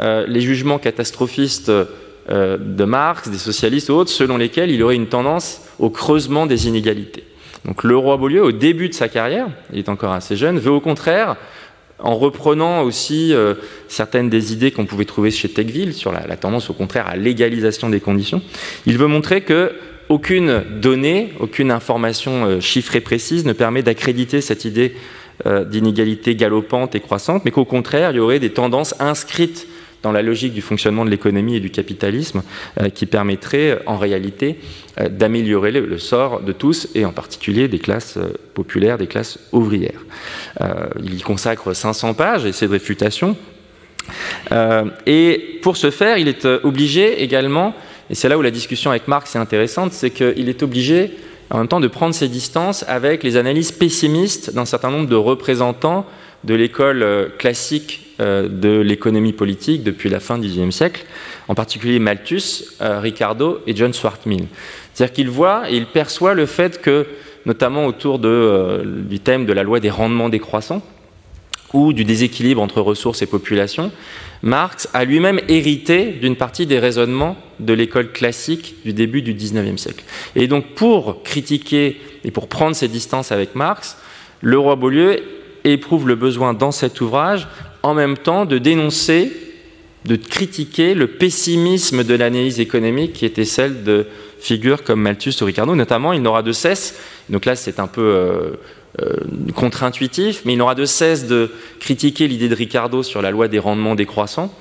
[0.00, 5.62] les jugements catastrophistes de Marx, des socialistes ou autres, selon lesquels il aurait une tendance
[5.78, 7.24] au creusement des inégalités.
[7.64, 10.70] Donc le roi Beaulieu, au début de sa carrière, il est encore assez jeune, veut
[10.70, 11.36] au contraire
[11.98, 13.54] en reprenant aussi euh,
[13.88, 17.90] certaines des idées qu'on pouvait trouver chez Tecqueville sur la, tendance au contraire à l'égalisation
[17.90, 18.42] des conditions.
[18.86, 19.72] Il veut montrer que
[20.08, 24.94] aucune donnée, aucune information euh, chiffrée précise ne permet d'accréditer cette idée
[25.46, 29.66] euh, d'inégalité galopante et croissante, mais qu'au contraire, il y aurait des tendances inscrites
[30.02, 32.42] dans la logique du fonctionnement de l'économie et du capitalisme
[32.80, 34.58] euh, qui permettrait en réalité
[35.00, 39.38] euh, d'améliorer le, sort de tous et en particulier des classes euh, populaires, des classes
[39.52, 40.00] ouvrières.
[41.02, 43.36] il y consacre 500 pages, essai de réfutation.
[45.06, 47.74] et pour ce faire, il est obligé également,
[48.10, 51.12] et c'est là où la discussion avec Marx est intéressante, c'est qu'il est obligé
[51.50, 55.16] en même temps de prendre ses distances avec les analyses pessimistes d'un certain nombre de
[55.16, 56.06] représentants
[56.44, 61.04] de l'école euh, classique euh, de l'économie politique depuis la fin du XIXe siècle,
[61.48, 64.46] en particulier Malthus, Ricardo et John Stuart Mill.
[64.92, 67.06] C'est-à-dire qu'il voit et il perçoit le fait que,
[67.46, 70.82] notamment autour du thème de la loi des rendements décroissants,
[71.72, 73.90] ou du déséquilibre entre ressources et population,
[74.42, 79.80] Marx a lui-même hérité d'une partie des raisonnements de l'école classique du début du XIXe
[79.80, 80.04] siècle.
[80.36, 83.96] Et donc pour critiquer et pour prendre ses distances avec Marx,
[84.40, 85.20] le roi Beaulieu
[85.72, 87.48] éprouve le besoin dans cet ouvrage
[87.82, 89.32] en même temps de dénoncer,
[90.04, 94.06] de critiquer le pessimisme de l'analyse économique qui était celle de
[94.40, 95.74] figures comme Malthus ou Ricardo.
[95.74, 98.02] Notamment, il n'aura de cesse, donc là c'est un peu...
[98.02, 98.56] Euh,
[99.02, 99.16] euh,
[99.54, 103.58] contre-intuitif, mais il n'aura de cesse de critiquer l'idée de Ricardo sur la loi des
[103.58, 104.52] rendements décroissants,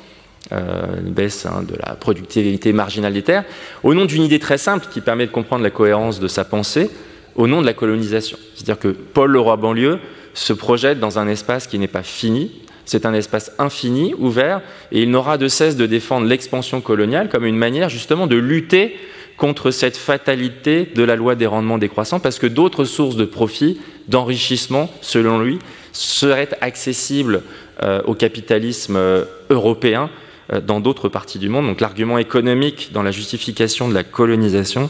[0.52, 3.46] euh, une baisse hein, de la productivité marginale des terres,
[3.84, 6.90] au nom d'une idée très simple qui permet de comprendre la cohérence de sa pensée,
[7.38, 8.38] au nom de la colonisation.
[8.56, 10.00] C'est-à-dire que Paul Leroy-Banlieue
[10.34, 12.52] se projette dans un espace qui n'est pas fini,
[12.86, 17.46] c'est un espace infini, ouvert, et il n'aura de cesse de défendre l'expansion coloniale comme
[17.46, 18.98] une manière justement de lutter
[19.38, 23.80] contre cette fatalité de la loi des rendements décroissants, parce que d'autres sources de profit,
[24.08, 25.60] d'enrichissement, selon lui,
[25.92, 27.44] seraient accessibles
[27.84, 30.10] euh, au capitalisme euh, européen
[30.54, 31.68] euh, dans d'autres parties du monde.
[31.68, 34.90] Donc l'argument économique dans la justification de la colonisation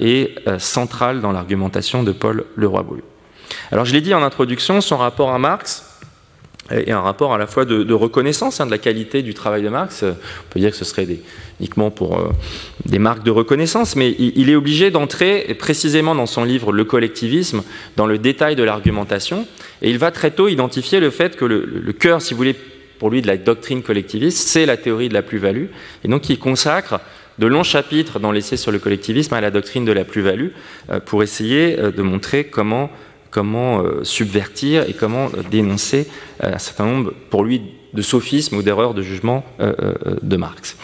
[0.00, 3.02] est central dans l'argumentation de Paul Leroy-Bouillon.
[3.72, 5.90] Alors je l'ai dit en introduction, son rapport à Marx,
[6.72, 9.68] et un rapport à la fois de, reconnaissance hein, de la qualité du travail de
[9.68, 10.04] Marx.
[10.04, 10.14] On
[10.50, 11.06] peut dire que ce serait
[11.58, 12.30] uniquement pour euh,
[12.86, 17.62] des marques de reconnaissance, mais il, est obligé d'entrer précisément dans son livre Le collectivisme,
[17.96, 19.46] dans le détail de l'argumentation,
[19.82, 22.56] et il va très tôt identifier le fait que le, cœur, si vous voulez,
[22.98, 25.66] pour lui, de la doctrine collectiviste, c'est la théorie de la plus-value,
[26.04, 27.00] et donc il consacre
[27.40, 30.50] de longs chapitres dans l'essai sur le collectivisme à la doctrine de la plus-value,
[30.90, 32.90] euh, pour essayer euh, de montrer comment
[33.30, 36.08] comment euh, subvertir et comment dénoncer
[36.40, 37.62] un certain nombre, pour lui,
[37.94, 40.76] de sophismes ou d'erreurs de jugement de Marx.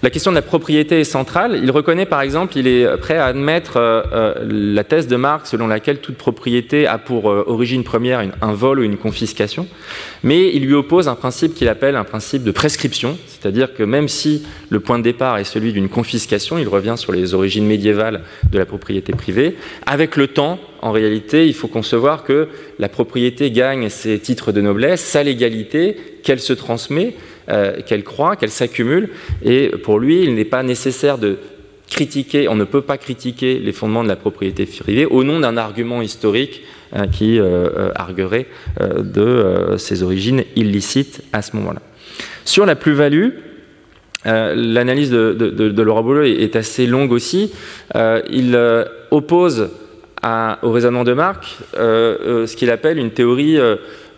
[0.00, 1.58] La question de la propriété est centrale.
[1.60, 5.50] Il reconnaît par exemple, il est prêt à admettre euh, euh, la thèse de Marx
[5.50, 9.66] selon laquelle toute propriété a pour euh, origine première un vol ou une confiscation,
[10.22, 14.06] mais il lui oppose un principe qu'il appelle un principe de prescription, c'est-à-dire que même
[14.06, 18.20] si le point de départ est celui d'une confiscation, il revient sur les origines médiévales
[18.52, 22.46] de la propriété privée, avec le temps, en réalité, il faut concevoir que
[22.78, 27.14] la propriété gagne ses titres de noblesse, sa légalité, qu'elle se transmet,
[27.50, 29.08] euh, qu'elle croît, qu'elle s'accumule.
[29.42, 31.38] Et pour lui, il n'est pas nécessaire de
[31.88, 35.56] critiquer, on ne peut pas critiquer les fondements de la propriété privée au nom d'un
[35.56, 36.62] argument historique
[36.94, 38.46] euh, qui euh, arguerait
[38.80, 41.80] de ses origines illicites à ce moment-là.
[42.44, 43.28] Sur la plus-value,
[44.24, 47.52] l'analyse de, Laurent Boulot est, assez longue aussi.
[47.94, 48.58] il
[49.10, 49.70] oppose
[50.62, 53.58] au raisonnement de Marx ce qu'il appelle une théorie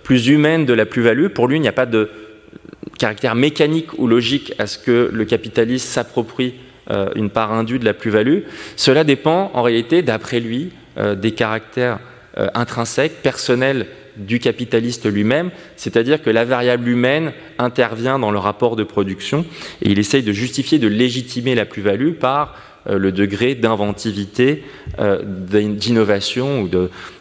[0.03, 1.29] plus humaine de la plus-value.
[1.29, 2.09] Pour lui, il n'y a pas de
[2.99, 6.55] caractère mécanique ou logique à ce que le capitaliste s'approprie
[6.91, 8.41] euh, une part indue de la plus-value,
[8.77, 12.01] cela dépend en réalité, d'après lui, euh, des caractères
[12.39, 18.77] euh, intrinsèques, personnels du capitaliste lui-même, c'est-à-dire que la variable humaine intervient dans le rapport
[18.77, 19.47] de production
[19.83, 24.65] et il essaye de justifier, de légitimer la plus-value par le degré d'inventivité,
[24.99, 26.71] euh, d'innovation ou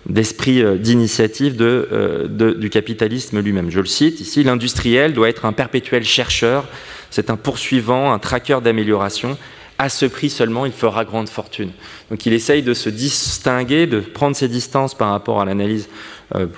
[0.06, 3.70] d'esprit euh, d'initiative du capitalisme lui-même.
[3.70, 6.66] Je le cite ici, l'industriel doit être un perpétuel chercheur,
[7.10, 9.38] c'est un poursuivant, un traqueur d'amélioration.
[9.78, 11.72] À ce prix seulement, il fera grande fortune.
[12.10, 15.90] Donc il essaye de se distinguer, de prendre ses distances par rapport à l'analyse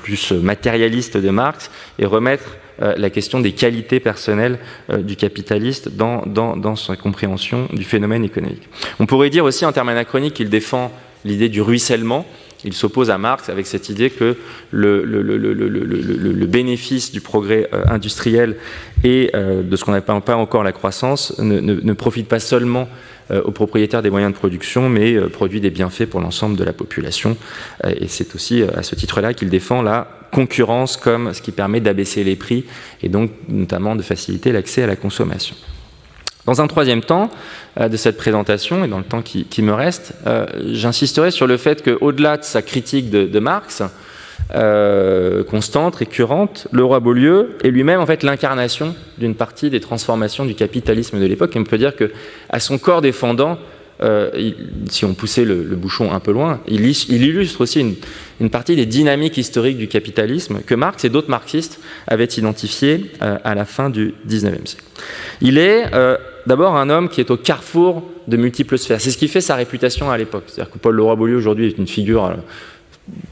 [0.04, 4.58] plus matérialiste de Marx et remettre euh, la question des qualités personnelles
[4.90, 8.68] euh, du capitaliste dans, dans, sa compréhension du phénomène économique.
[9.00, 10.92] On pourrait dire aussi en termes anachroniques qu'il défend
[11.26, 12.26] l'idée du ruissellement.
[12.64, 14.38] Il s'oppose à Marx avec cette idée que
[14.72, 18.56] le, le, le, le bénéfice du progrès euh, industriel
[19.04, 22.88] et de ce qu'on n'appelle pas encore la croissance ne, ne, ne profite pas seulement
[23.32, 27.36] aux propriétaires des moyens de production, mais produit des bienfaits pour l'ensemble de la population.
[27.84, 32.24] Et c'est aussi à ce titre-là qu'il défend la concurrence comme ce qui permet d'abaisser
[32.24, 32.66] les prix
[33.04, 35.56] et donc notamment de faciliter l'accès à la consommation.
[36.46, 37.30] Dans un troisième temps
[37.80, 41.58] euh, de cette présentation, et dans le temps qui, me reste, euh, j'insisterai sur le
[41.58, 43.84] fait qu'au-delà de sa critique de, Marx,
[44.56, 50.46] euh, constante, récurrente, le roi Beaulieu est lui-même en fait l'incarnation d'une partie des transformations
[50.46, 51.56] du capitalisme de l'époque.
[51.56, 52.12] Et on peut dire que,
[52.50, 53.60] à son corps défendant,
[54.04, 54.52] euh,
[54.90, 57.96] si on poussait le, bouchon un peu loin, il, illustre aussi
[58.40, 63.38] une, partie des dynamiques historiques du capitalisme que Marx et d'autres marxistes avaient identifiées euh,
[63.44, 64.86] à la fin du XIXe siècle.
[65.42, 69.02] Il est euh, d'abord un homme qui est au carrefour de multiples sphères.
[69.02, 70.46] C'est ce qui fait sa réputation à l'époque.
[70.48, 72.36] C'est-à-dire que Paul Leroy-Beaulieu aujourd'hui est une figure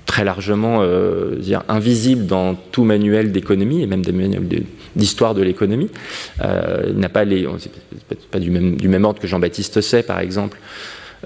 [0.06, 0.84] très largement
[1.68, 4.48] invisible dans tout manuel d'économie et même des manuels
[4.96, 5.90] d'histoire de l'économie.
[6.42, 7.48] il n'a pas les,
[8.32, 10.58] pas du même, du même ordre que Jean-Baptiste Say, par exemple,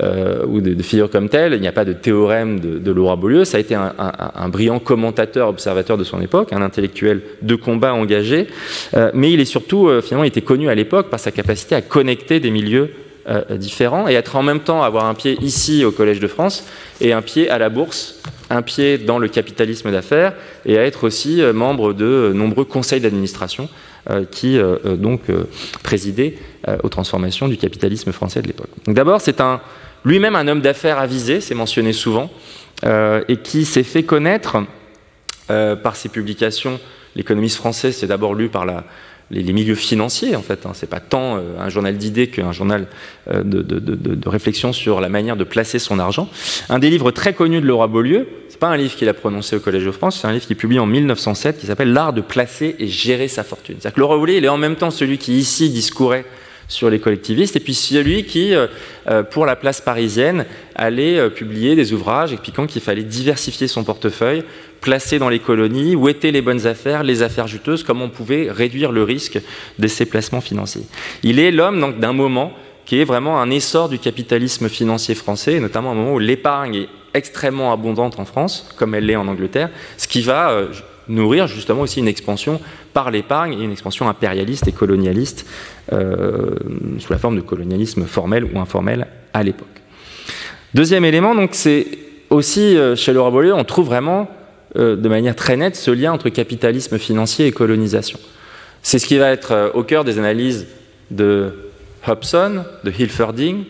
[0.02, 1.54] euh, ou de, figures comme telles.
[1.54, 3.46] Il n'y a pas de théorème de, Laurent Beaulieu.
[3.46, 8.48] Ça a été un, brillant commentateur, observateur de son époque, un intellectuel de combat engagé.
[8.96, 11.76] Euh, mais il est surtout, euh, finalement, il était connu à l'époque par sa capacité
[11.76, 12.90] à connecter des milieux
[13.52, 16.68] différents et être en même temps avoir un pied ici au Collège de France
[17.00, 18.22] et un pied à la bourse,
[18.54, 20.34] un pied dans le capitalisme d'affaires
[20.66, 23.70] et à être aussi membre de nombreux conseils d'administration
[24.32, 24.60] qui
[24.98, 25.22] donc
[25.82, 26.36] présidaient
[26.84, 28.70] aux transformations du capitalisme français de l'époque.
[28.88, 29.42] D'abord, c'est
[30.06, 32.30] lui-même un homme d'affaires avisé, c'est mentionné souvent,
[32.84, 34.58] euh, et qui s'est fait connaître
[35.50, 36.80] euh, par ses publications.
[37.16, 38.66] L'économiste français, c'est d'abord lu par
[39.34, 40.66] les, milieux financiers, en fait.
[40.66, 40.72] Hein.
[40.74, 42.88] C'est pas tant euh, un journal d'idées qu'un journal
[43.32, 46.30] de, réflexion sur la manière de placer son argent.
[46.70, 49.56] Un des livres très connus de Laura Beaulieu, c'est pas un livre qu'il a prononcé
[49.56, 52.14] au Collège de France, c'est un livre qui est publié en 1907 qui s'appelle L'art
[52.14, 53.76] de placer et gérer sa fortune.
[53.80, 56.26] C'est-à-dire que Laura Beaulieu, il est en même temps celui qui ici discourait
[56.68, 58.68] sur les collectivistes, et puis celui qui, euh,
[59.08, 60.46] euh, pour la place parisienne,
[60.76, 64.44] allait euh, publier des ouvrages expliquant qu'il fallait diversifier son portefeuille,
[64.82, 68.50] placer dans les colonies, où étaient les bonnes affaires, les affaires juteuses, comment on pouvait
[68.50, 69.40] réduire le risque
[69.80, 70.84] de ces placements financiers.
[71.24, 72.54] Il est l'homme d'un moment
[72.86, 76.90] qui est vraiment un essor du capitalisme financier français, notamment un moment où l'épargne est
[77.14, 80.68] extrêmement abondante en France, comme elle l'est en Angleterre, ce qui va
[81.08, 82.60] nourrir justement aussi une expansion
[82.94, 85.46] par l'épargne et une expansion impérialiste et colonialiste
[85.92, 89.68] sous la forme de colonialisme formel ou informel à l'époque.
[90.74, 91.86] Deuxième élément, donc c'est
[92.32, 94.28] aussi euh, chez Laura Beaulieu, on trouve vraiment
[94.76, 98.20] euh, de manière très nette ce lien entre capitalisme financier et colonisation.
[98.82, 100.68] C'est ce qui va être au cœur des analyses
[101.12, 101.54] de
[102.08, 103.66] Hobson, de Hilferding,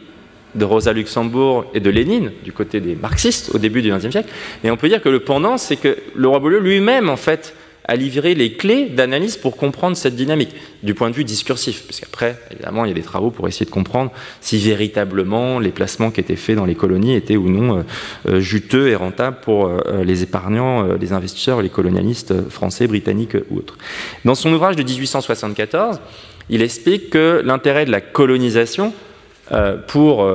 [0.56, 4.30] de Rosa Luxembourg et de Lénine, du côté des marxistes au début du XXe siècle.
[4.64, 7.54] Mais on peut dire que le pendant, c'est que le roi Beaulieu lui-même, en fait,
[7.86, 11.84] a livré les clés d'analyse pour comprendre cette dynamique, du point de vue discursif.
[11.86, 15.72] Parce qu'après, évidemment, il y a des travaux pour essayer de comprendre si véritablement les
[15.72, 17.84] placements qui étaient faits dans les colonies étaient ou non euh,
[18.30, 23.58] euh, juteux et rentables pour euh, les épargnants, les investisseurs, les colonialistes français, britanniques ou
[23.58, 23.78] autres.
[24.26, 26.00] Dans son ouvrage de 1874,
[26.50, 28.94] il explique que l'intérêt de la colonisation,
[29.88, 30.26] pour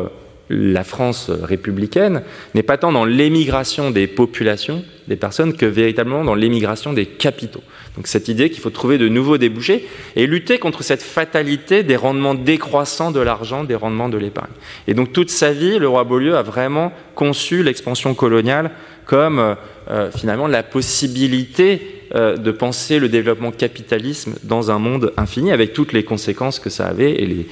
[0.50, 2.22] la France républicaine
[2.54, 7.62] n'est pas tant dans l'émigration des populations, des personnes, que véritablement dans l'émigration des capitaux.
[7.96, 11.96] Donc cette idée qu'il faut trouver de nouveaux débouchés et lutter contre cette fatalité des
[11.96, 14.52] rendements décroissants de l'argent, des rendements de l'épargne.
[14.86, 18.70] Et donc toute sa vie, le roi Beaulieu a vraiment conçu l'expansion coloniale
[19.04, 19.56] comme
[19.90, 25.92] euh, finalement la possibilité de penser le développement capitalisme dans un monde infini, avec toutes
[25.92, 27.46] les conséquences que ça avait et les,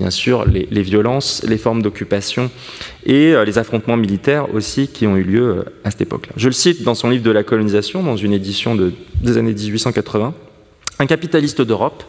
[0.00, 2.50] bien sûr les, violences, les formes d'occupation
[3.04, 6.32] et euh, les affrontements militaires aussi qui ont eu lieu euh, à cette époque-là.
[6.36, 10.32] Je le cite dans son livre de la colonisation, dans une édition des années 1880.
[11.00, 12.02] Un capitaliste d'Europe,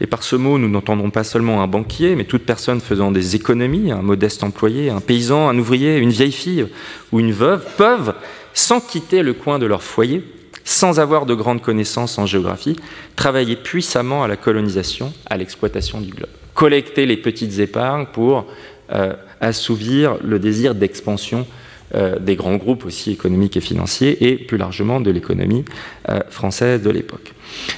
[0.00, 3.34] et par ce mot, nous n'entendons pas seulement un banquier, mais toute personne faisant des
[3.34, 6.66] économies, un modeste employé, un paysan, un ouvrier, une vieille fille
[7.10, 8.14] ou une veuve, peuvent,
[8.54, 10.22] sans quitter le coin de leur foyer,
[10.64, 12.76] sans avoir de grandes connaissances en géographie,
[13.16, 18.46] travailler puissamment à la colonisation, à l'exploitation du globe collecter les petites épargnes pour
[18.92, 21.46] euh, assouvir le désir d'expansion
[21.94, 25.64] euh, des grands groupes aussi économiques et financiers et plus largement de l'économie
[26.08, 27.32] euh, française de l'époque.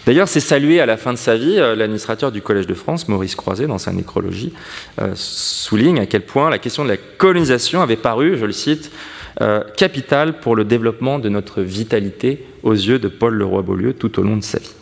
[0.07, 3.35] D'ailleurs, c'est salué à la fin de sa vie, l'administrateur du Collège de France, Maurice
[3.35, 4.53] Croiset, dans sa nécrologie,
[5.15, 8.91] souligne à quel point la question de la colonisation avait paru, je le cite,
[9.77, 14.39] capitale pour le développement de notre vitalité aux yeux de Paul Leroy-Beaulieu tout au long
[14.39, 14.73] de sa vie.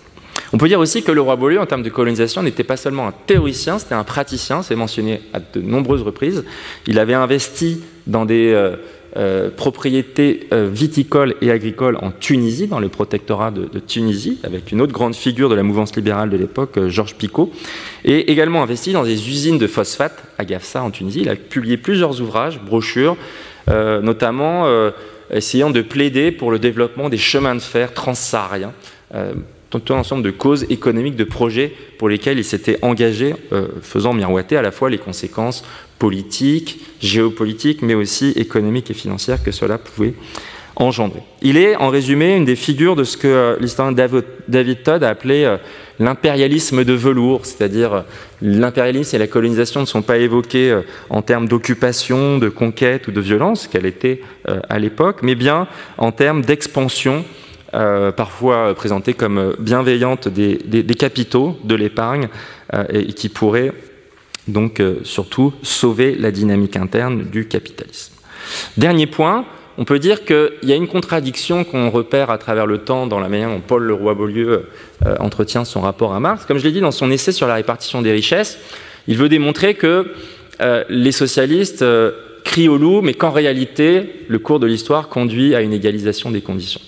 [0.54, 3.08] On peut dire aussi que le roi Beaulieu, en termes de colonisation, n'était pas seulement
[3.08, 6.44] un théoricien, c'était un praticien, c'est mentionné à de nombreuses reprises.
[6.86, 8.76] Il avait investi dans des euh,
[9.16, 14.80] euh, propriétés euh, viticoles et agricoles en Tunisie, dans le protectorat de, Tunisie, avec une
[14.80, 17.50] autre grande figure de la mouvance libérale de l'époque, Georges Picot,
[18.04, 21.22] et également investi dans des usines de phosphate à Gafsa en Tunisie.
[21.22, 23.16] Il a publié plusieurs ouvrages, brochures,
[23.66, 24.68] notamment
[25.32, 28.72] essayant de plaider pour le développement des chemins de fer transsahariens
[29.80, 34.12] tout un ensemble de causes économiques, de projets pour lesquels il s'était engagé, euh, faisant
[34.12, 35.64] miroiter à la fois les conséquences
[35.98, 40.14] politiques, géopolitiques, mais aussi économiques et financières que cela pouvait
[40.76, 41.22] engendrer.
[41.40, 45.08] Il est, en résumé, une des figures de ce que euh, l'historien David Todd a
[45.08, 45.56] appelé euh,
[46.00, 48.04] l'impérialisme de velours, c'est-à-dire
[48.42, 50.76] l'impérialisme et la colonisation ne sont pas évoqués
[51.10, 54.20] en termes d'occupation, de conquête ou de violence, qu'elle était
[54.68, 57.24] à l'époque, mais bien en termes d'expansion
[57.74, 62.28] euh, parfois présentée comme bienveillante des, capitaux, de l'épargne,
[62.72, 63.72] euh, et qui pourrait
[64.48, 68.14] donc euh, surtout sauver la dynamique interne du capitalisme.
[68.76, 69.44] Dernier point,
[69.76, 73.20] on peut dire qu'il y a une contradiction qu'on repère à travers le temps dans
[73.20, 74.66] la manière dont Paul Leroy-Beaulieu
[75.04, 76.46] euh, entretient son rapport à Marx.
[76.46, 78.58] Comme je l'ai dit dans son essai sur la répartition des richesses,
[79.08, 80.12] il veut démontrer que
[80.88, 81.84] les socialistes
[82.44, 86.40] crient au loup, mais qu'en réalité, le cours de l'histoire conduit à une égalisation des
[86.40, 86.80] conditions.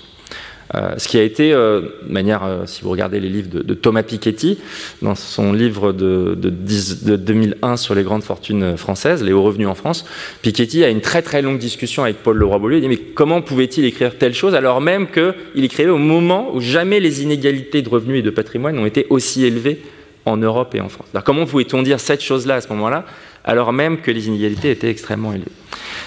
[0.75, 4.59] Euh, ce qui a été, de manière, si vous regardez les livres de, Thomas Piketty,
[5.03, 9.75] dans son livre de, de, 2001 sur les grandes fortunes françaises, les hauts revenus en
[9.75, 10.05] France,
[10.43, 12.79] Piketty a une très très longue discussion avec Paul Leroy-Beaulieu.
[12.79, 16.61] Il dit mais comment pouvait-il écrire telle chose alors même qu'il écrivait au moment où
[16.61, 19.81] jamais les inégalités de revenus et de patrimoine n'ont été aussi élevées
[20.25, 21.09] en Europe et en France?
[21.13, 23.05] Alors comment pouvait-on dire cette chose-là à ce moment-là,
[23.45, 25.51] alors même que les inégalités étaient extrêmement élevées?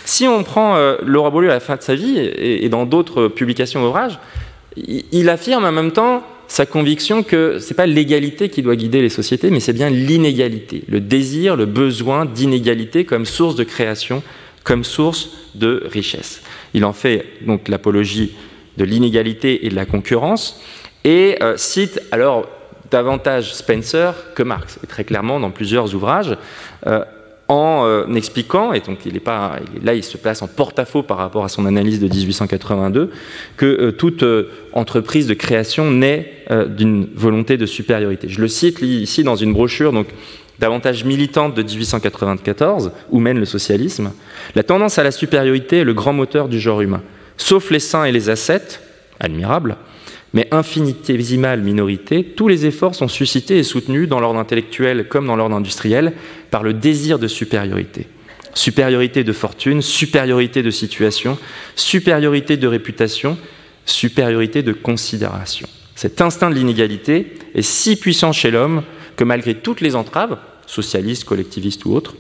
[0.06, 3.28] Si on prend euh, Laura Beaulieu à la fin de sa vie, et, dans d'autres
[3.28, 4.20] publications d'ouvrages,
[4.76, 9.02] il, affirme en même temps sa conviction que ce n'est pas l'égalité qui doit guider
[9.02, 14.24] les sociétés, mais c'est bien l'inégalité, le désir, le besoin d'inégalité comme source de création,
[14.64, 16.42] comme source de richesse.
[16.74, 18.34] Il en fait donc l'apologie
[18.78, 20.62] de l'inégalité et de la concurrence,
[21.04, 22.48] et euh, cite alors
[22.90, 26.36] davantage Spencer que Marx, et très clairement dans plusieurs ouvrages,
[26.88, 27.04] euh,
[27.50, 31.18] en euh, expliquant, et donc il est pas, là il se place en porte-à-faux par
[31.18, 33.12] rapport à son analyse de 1882,
[33.58, 34.24] que euh, toute
[34.72, 36.32] entreprise de création naît
[36.68, 38.28] d'une volonté de supériorité.
[38.30, 40.08] Je le cite ici dans une brochure donc
[40.60, 44.12] davantage militante de 1894, où mène le socialisme.
[44.56, 47.02] La tendance à la supériorité est le grand moteur du genre humain.
[47.38, 48.82] Sauf les saints et les ascètes,
[49.20, 49.78] admirables,
[50.34, 55.36] mais infinitésimale minorité, tous les efforts sont suscités et soutenus dans l'ordre intellectuel comme dans
[55.36, 56.14] l'ordre industriel
[56.52, 58.08] par le désir de supériorité.
[58.54, 61.38] Supériorité de fortune, supériorité de situation,
[61.76, 63.38] supériorité de réputation,
[63.86, 65.68] supériorité de considération.
[65.96, 68.84] Cet instinct de l'inégalité est si puissant chez l'homme
[69.16, 72.16] que malgré toutes les entraves, socialistes, collectivistes ou autres,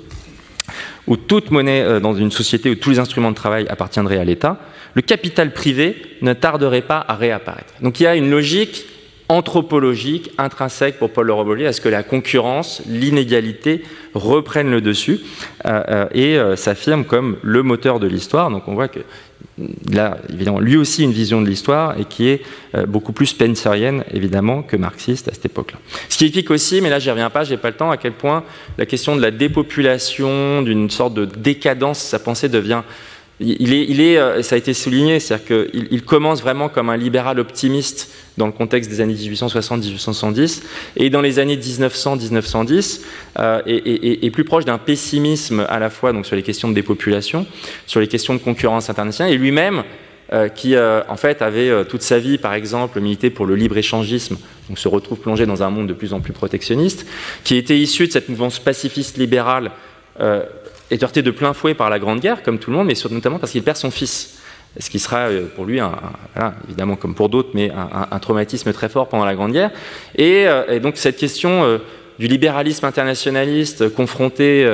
[1.10, 4.24] ou toute monnaie euh, dans une société où tous les instruments de travail appartiendraient à
[4.24, 4.58] l'État,
[4.94, 7.74] le capital privé ne tarderait pas à réapparaître.
[7.82, 8.86] Donc il y a une logique
[9.30, 13.84] anthropologique intrinsèque pour Paul Leroy à ce que la concurrence, l'inégalité
[14.16, 15.20] reprennent le dessus
[15.66, 18.50] euh, euh, et euh, s'affirme comme le moteur de l'histoire.
[18.50, 19.02] Donc on voit que
[19.92, 22.42] là, évidemment, lui aussi une vision de l'histoire et qui est
[22.88, 25.80] beaucoup plus spencerienne, évidemment, que marxiste à cette époque-là.
[26.08, 28.14] Ce qui explique aussi, mais là j'y reviens pas, j'ai pas le temps, à quel
[28.14, 28.44] point
[28.78, 32.84] la question de la dépopulation, d'une sorte de décadence, sa pensée devient
[33.42, 37.40] il est, euh, ça a été souligné, c'est-à-dire qu'il il commence vraiment comme un libéral
[37.40, 40.64] optimiste dans le contexte des années 1860-1870,
[40.98, 43.02] et dans les années 1900-1910
[43.40, 47.46] euh, est, plus proche d'un pessimisme à la fois donc, sur les questions de dépopulation,
[47.86, 49.84] sur les questions de concurrence internationale, et lui-même,
[50.32, 54.78] euh, qui en fait avait toute sa vie, par exemple, milité pour le libre-échangisme, donc
[54.78, 57.06] se retrouve plongé dans un monde de plus en plus protectionniste,
[57.44, 59.72] qui était issu de cette mouvance pacifiste libérale
[60.92, 63.40] est heurté de plein fouet par la Grande Guerre, comme tout le monde, mais notamment
[63.40, 64.40] parce qu'il perd son fils.
[64.80, 65.80] Ce qui sera euh, pour lui,
[66.68, 69.72] évidemment comme pour d'autres, mais un, traumatisme très fort pendant la Grande Guerre.
[70.16, 71.80] Et, euh, donc cette question euh,
[72.20, 74.70] du libéralisme internationaliste confronté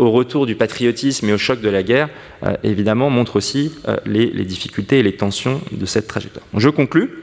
[0.00, 2.08] au retour du patriotisme et au choc de la guerre,
[2.64, 3.72] évidemment, montre aussi
[4.04, 6.44] les, difficultés et les tensions de cette trajectoire.
[6.56, 7.22] Je conclus.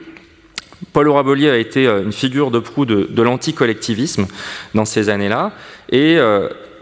[0.93, 4.27] Paul Auraboli a été une figure de proue de, de l'anticollectivisme
[4.75, 5.51] dans ces années-là,
[5.91, 6.17] et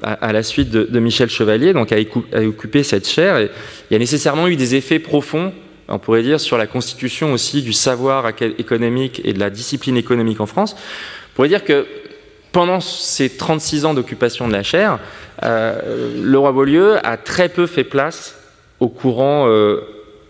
[0.04, 1.98] à, la suite de, Michel Chevalier, donc a,
[2.42, 3.40] occupé cette chaire.
[3.42, 3.50] Il
[3.92, 5.54] y a nécessairement eu des effets profonds,
[5.88, 10.42] on pourrait dire, sur la constitution aussi du savoir économique et de la discipline économique
[10.42, 10.76] en France.
[11.32, 11.86] On pourrait dire que
[12.52, 15.00] pendant ces 36 ans d'occupation de la chaire,
[15.44, 18.36] euh, le roi Beaulieu a très peu fait place
[18.80, 19.82] au courant euh,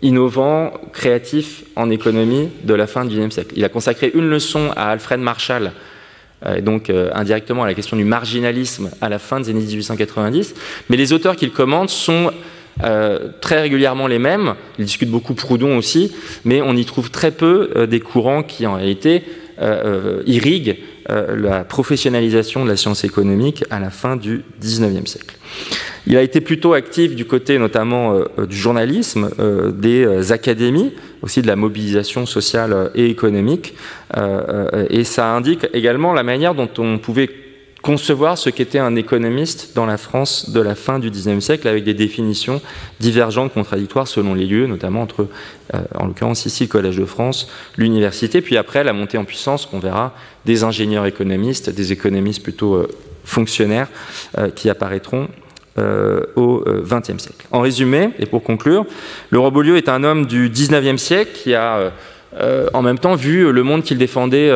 [0.02, 3.54] innovant, créatif en économie de la fin du XIXe siècle.
[3.56, 5.72] Il a consacré une leçon à Alfred Marshall,
[6.56, 10.54] et donc euh, indirectement à la question du marginalisme à la fin des années 1890.
[10.88, 12.30] Mais les auteurs qu'il commente sont
[12.84, 14.54] euh, très régulièrement les mêmes.
[14.78, 16.12] Il discute beaucoup Proudhon aussi,
[16.44, 19.24] mais on y trouve très peu des courants qui en réalité
[20.26, 20.76] irriguent
[21.08, 25.34] la professionnalisation de la science économique à la fin du XIXe siècle.
[26.08, 30.94] Il a été plutôt actif du côté notamment euh, du journalisme, euh, des euh, académies,
[31.22, 33.74] aussi de la mobilisation sociale et économique.
[34.90, 37.28] et ça indique également la manière dont on pouvait
[37.82, 41.84] concevoir ce qu'était un économiste dans la France de la fin du XIXe siècle, avec
[41.84, 42.60] des définitions
[43.00, 45.28] divergentes, contradictoires selon les lieux, notamment entre,
[45.94, 49.78] en l'occurrence ici, le Collège de France, l'université, puis après la montée en puissance qu'on
[49.78, 50.14] verra
[50.44, 52.86] des ingénieurs économistes, des économistes plutôt
[53.24, 53.88] fonctionnaires
[54.54, 55.28] qui apparaîtront
[55.78, 57.46] euh, au XXe euh, siècle.
[57.52, 58.84] En résumé, et pour conclure,
[59.30, 61.92] le roi Beaulieu est un homme du XIXe siècle qui a
[62.40, 64.50] euh, en même temps vu le monde qu'il défendait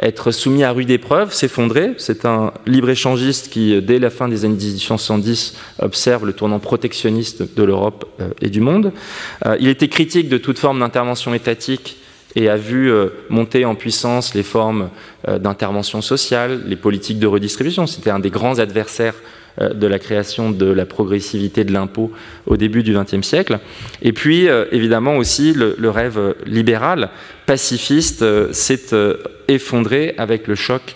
[0.00, 1.92] être soumis à rude épreuve, s'effondrer.
[1.96, 7.62] C'est un libre-échangiste qui, dès la fin des années 1870, observe le tournant protectionniste de
[7.62, 8.04] l'Europe
[8.42, 8.92] et du monde.
[9.60, 11.96] il était critique de toute forme d'intervention étatique
[12.36, 12.92] et a vu
[13.30, 14.90] monter en puissance les formes
[15.26, 17.86] d'intervention sociale, les politiques de redistribution.
[17.86, 19.14] C'était un des grands adversaires
[19.60, 22.12] de la création de la progressivité de l'impôt
[22.46, 23.58] au début du XXe siècle.
[24.02, 27.10] Et puis, euh, évidemment, aussi, le, rêve libéral,
[27.46, 28.94] pacifiste, euh, s'est
[29.48, 30.94] effondré avec le choc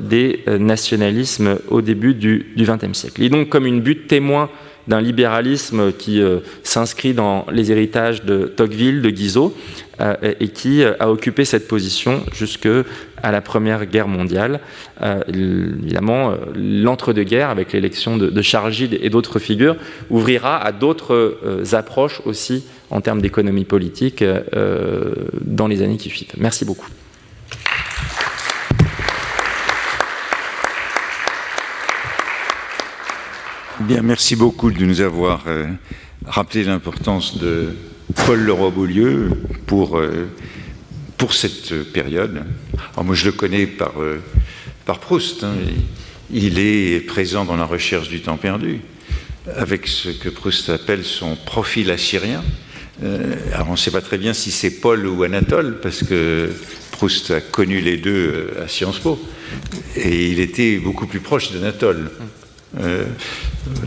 [0.00, 3.22] des nationalismes au début du XXe siècle.
[3.22, 4.50] Est donc comme une butte témoin
[4.88, 6.20] d'un libéralisme qui
[6.62, 9.54] s'inscrit dans les héritages de Tocqueville, de Guizot,
[9.98, 12.68] euh, et qui euh, a occupé cette position jusque
[13.26, 14.60] à la Première Guerre mondiale.
[15.02, 19.76] Euh, évidemment, l'entre-deux-guerres, avec l'élection de, Charles Gide et d'autres figures,
[20.10, 21.40] ouvrira à d'autres
[21.72, 24.22] approches aussi en termes d'économie politique
[25.42, 26.32] dans les années qui suivent.
[26.38, 26.86] Merci beaucoup.
[33.80, 35.44] Bien, merci beaucoup de nous avoir
[36.26, 37.74] rappelé l'importance de
[38.14, 39.30] Paul Leroy-Beaulieu
[39.66, 40.26] pour, euh,
[41.16, 42.42] pour cette période.
[42.92, 44.20] Alors moi, je le connais par, euh,
[44.84, 45.44] par Proust.
[45.44, 45.54] Hein.
[46.30, 48.80] Il est présent dans la recherche du temps perdu,
[49.54, 52.42] avec ce que Proust appelle son profil assyrien.
[53.02, 56.50] Euh, alors on ne sait pas très bien si c'est Paul ou Anatole, parce que
[56.92, 59.20] Proust a connu les deux à Sciences Po,
[59.94, 62.10] et il était beaucoup plus proche d'Anatole.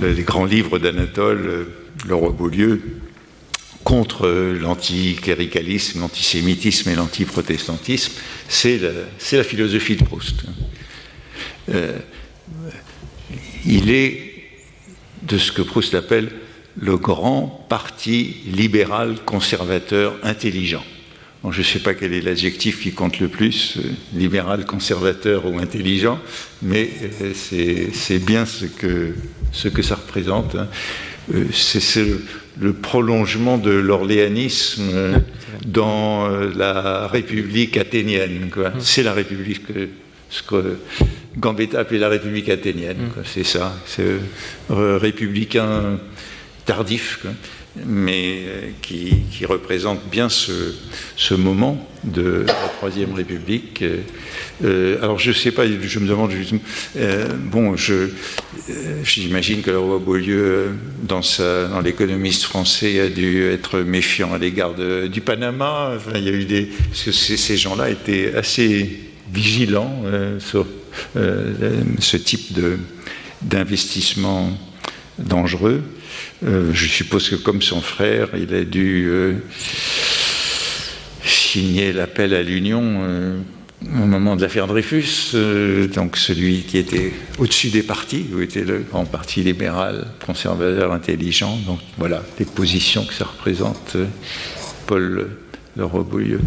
[0.02, 1.68] les grands livres d'Anatole,
[2.08, 2.82] Le Roi Beaulieu,
[3.90, 8.14] contre l'anticléricalisme, l'antisémitisme et l'antiprotestantisme,
[8.48, 8.80] c'est
[9.32, 10.44] la, philosophie de Proust.
[11.74, 11.98] Euh,
[13.66, 14.34] il est
[15.24, 16.30] de ce que Proust appelle
[16.80, 20.86] le grand parti libéral conservateur intelligent.
[21.50, 23.82] je ne sais pas quel est l'adjectif qui compte le plus, euh,
[24.14, 26.20] libéral, conservateur ou intelligent,
[26.62, 26.92] mais
[27.24, 29.16] euh, c'est bien ce que,
[29.82, 30.54] ça représente.
[30.54, 30.68] Hein.
[32.60, 35.22] Le prolongement de l'orléanisme
[35.66, 38.50] dans euh, la République athénienne.
[38.56, 38.80] Mm.
[38.80, 39.62] C'est la République,
[40.30, 40.78] ce que
[41.38, 42.98] Gambetta appelait la République athénienne.
[42.98, 43.22] Mm.
[43.26, 44.04] C'est ça, c'est
[44.72, 46.00] euh, républicain
[46.66, 47.26] tardif
[47.86, 53.84] mais euh, qui, représente bien ce, moment de la Troisième République.
[54.64, 56.32] Euh, alors je ne sais pas, je me demande,
[56.98, 57.76] euh, bon,
[59.04, 60.72] j'imagine que le roi Beaulieu,
[61.04, 64.74] dans, dans l'économiste français, a dû être méfiant à l'égard
[65.10, 65.94] du Panama.
[66.16, 69.00] il y a eu des, parce que ces, gens-là étaient assez
[69.32, 70.04] vigilants
[70.40, 70.66] sur
[71.16, 72.58] ce type
[73.42, 74.52] d'investissement
[75.20, 75.84] dangereux.
[76.46, 79.34] Euh, je suppose que comme son frère, il a dû euh,
[81.24, 83.38] signer l'appel à l'union euh,
[83.82, 85.36] au moment de l'affaire Dreyfus,
[85.94, 91.58] donc celui qui était au-dessus des partis, où était le grand parti libéral, conservateur, intelligent.
[91.66, 93.96] Donc voilà les positions que ça représente,
[94.86, 95.30] Paul
[95.80, 96.42] Leroy Beaulieu.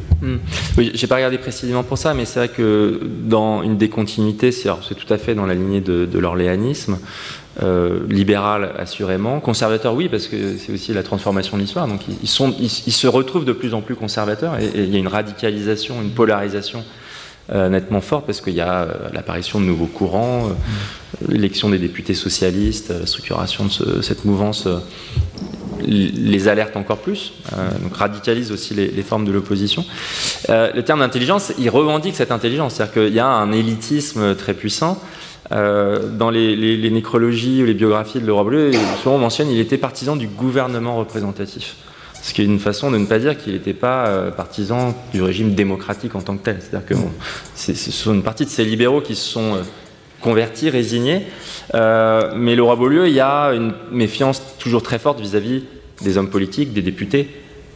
[0.79, 4.69] Oui, j'ai pas regardé précisément pour ça, mais c'est vrai que dans une décontinuité, c'est
[4.95, 6.99] tout à fait dans la lignée de, l'orléanisme.
[7.63, 12.27] Euh, libéral assurément, conservateur oui parce que c'est aussi la transformation de l'histoire, donc ils,
[12.27, 16.83] se retrouvent de plus en plus conservateurs et, il y a une radicalisation, une polarisation
[17.53, 20.49] euh, nettement forte parce qu'il y a euh, l'apparition de nouveaux courants,
[21.29, 24.67] l'élection des députés socialistes, la structuration de cette mouvance
[25.87, 27.33] les alerte encore plus,
[27.83, 29.85] donc radicalise aussi les, formes de l'opposition.
[30.49, 35.01] le terme d'intelligence, il revendique cette intelligence, c'est-à-dire qu'il y a un élitisme très puissant
[35.53, 38.73] euh, dans les, nécrologies ou les biographies de Laurent Bleu,
[39.03, 41.77] souvent on mentionne qu'il était partisan du gouvernement représentatif.
[42.23, 45.21] Ce qui est une façon de ne pas dire qu'il n'était pas euh, partisan du
[45.21, 46.59] régime démocratique en tant que tel.
[46.61, 46.95] C'est-à-dire que
[47.57, 49.63] ce sont une partie de ces libéraux qui se sont euh,
[50.23, 51.27] convertis, résignés.
[51.75, 55.65] mais Laurent Beaulieu, il y a une méfiance toujours très forte vis-à-vis
[56.03, 57.29] des hommes politiques, des députés,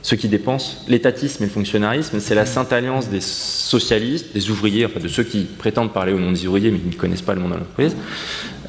[0.07, 4.87] ceux qui dépensent l'étatisme et le fonctionnarisme, c'est la sainte alliance des socialistes, des ouvriers,
[4.87, 7.35] enfin de ceux qui prétendent parler au nom des ouvriers mais qui ne connaissent pas
[7.35, 7.97] le monde de l'entreprise,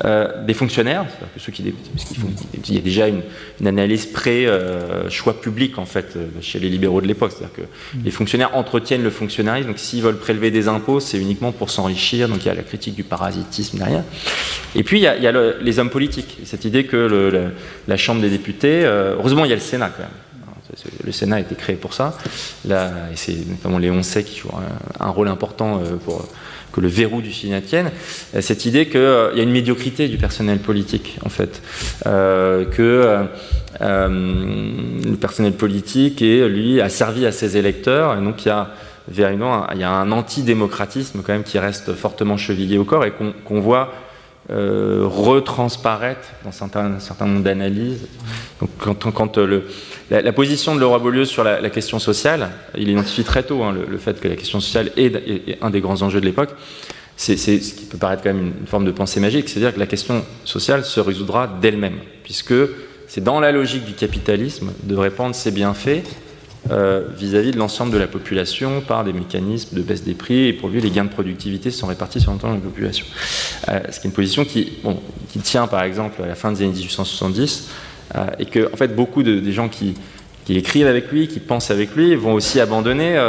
[0.03, 1.61] euh, des fonctionnaires, que ceux qui
[2.15, 2.29] font,
[2.67, 3.21] il y a déjà une,
[3.67, 7.69] analyse pré-choix euh, public en fait euh, chez les libéraux de l'époque, c'est-à-dire que
[8.03, 12.29] les fonctionnaires entretiennent le fonctionnarisme, donc s'ils veulent prélever des impôts, c'est uniquement pour s'enrichir,
[12.29, 14.03] donc il y a la critique du parasitisme derrière.
[14.73, 17.51] Et puis il y a, les hommes politiques, cette idée que
[17.88, 20.09] la Chambre des députés, heureusement il y a le Sénat quand même
[21.03, 22.18] le Sénat a été créé pour ça.
[22.65, 24.49] Là, c'est notamment Léon Sey qui joue
[24.99, 26.28] un, rôle important euh, pour
[26.72, 27.91] que le verrou du Sénat tienne.
[28.36, 31.61] Euh, cette idée qu'il euh, y a une médiocrité du personnel politique, en fait.
[32.03, 33.28] que
[33.80, 38.18] le personnel politique, est, lui, a servi à ses électeurs.
[38.18, 38.70] Et donc, il y a
[39.24, 43.13] a un antidémocratisme quand même qui reste fortement chevillé au corps et
[43.45, 43.93] qu'on voit
[44.49, 48.07] euh, retransparaître dans certains, certain nombre d'analyses.
[48.79, 49.65] quand, quand le,
[50.09, 53.97] la, position de Laura Beaulieu sur la, question sociale, il identifie très tôt hein, le,
[53.97, 56.51] fait que la question sociale est, un des grands enjeux de l'époque
[57.19, 59.87] c'est ce qui peut paraître quand même une, forme de pensée magique, c'est-à-dire que la
[59.87, 62.53] question sociale se résoudra d'elle-même, puisque
[63.07, 66.03] c'est dans la logique du capitalisme de répandre ses bienfaits
[66.70, 70.53] euh, vis-à-vis de l'ensemble de la population par des mécanismes de baisse des prix, et
[70.53, 73.05] pour lui, les gains de productivité sont répartis sur l'ensemble de la population.
[73.70, 74.80] Euh, ce qui est une position qui,
[75.43, 77.70] tient, par exemple, à la fin des années 1870,
[78.16, 79.95] euh, et que, en fait, beaucoup de, des gens qui,
[80.49, 83.22] écrivent avec lui, qui pensent avec lui, vont aussi abandonner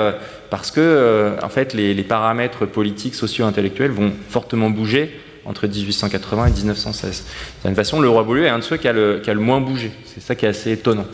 [0.50, 7.24] parce que en fait, les, paramètres politiques, socio-intellectuels vont fortement bouger entre 1880 et 1916.
[7.64, 9.90] De toute façon, le roi Beaulieu est un de ceux qui a le, moins bougé.
[10.04, 11.06] C'est ça qui est assez étonnant.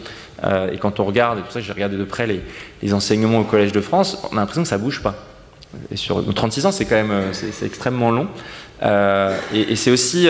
[0.44, 3.44] Euh, et quand on regarde, et pour ça j'ai regardé de près les, enseignements au
[3.44, 5.14] Collège de France, on a l'impression que ça bouge pas.
[5.90, 8.28] Et sur 36 ans, c'est quand même euh, c'est, extrêmement long.
[9.52, 10.28] et, c'est aussi,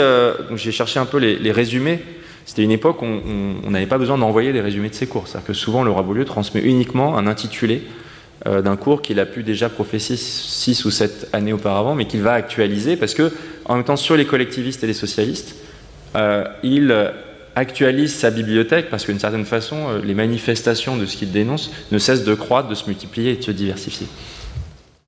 [0.54, 2.02] j'ai cherché un peu les, résumés.
[2.46, 5.26] C'était une époque où on n'avait pas besoin d'envoyer des résumés de ses cours.
[5.26, 7.82] C'est-à-dire que souvent, le roi Beaulieu transmet uniquement un intitulé
[8.46, 12.20] euh, d'un cours qu'il a pu déjà professer 6 ou 7 années auparavant, mais qu'il
[12.20, 13.32] va actualiser parce que,
[13.64, 15.56] en même temps, sur les collectivistes et les socialistes,
[16.14, 16.92] euh, il
[17.54, 21.98] actualise sa bibliothèque parce qu'une certaine façon, euh, les manifestations de ce qu'il dénonce ne
[21.98, 24.06] cessent de croître, de se multiplier et de se diversifier.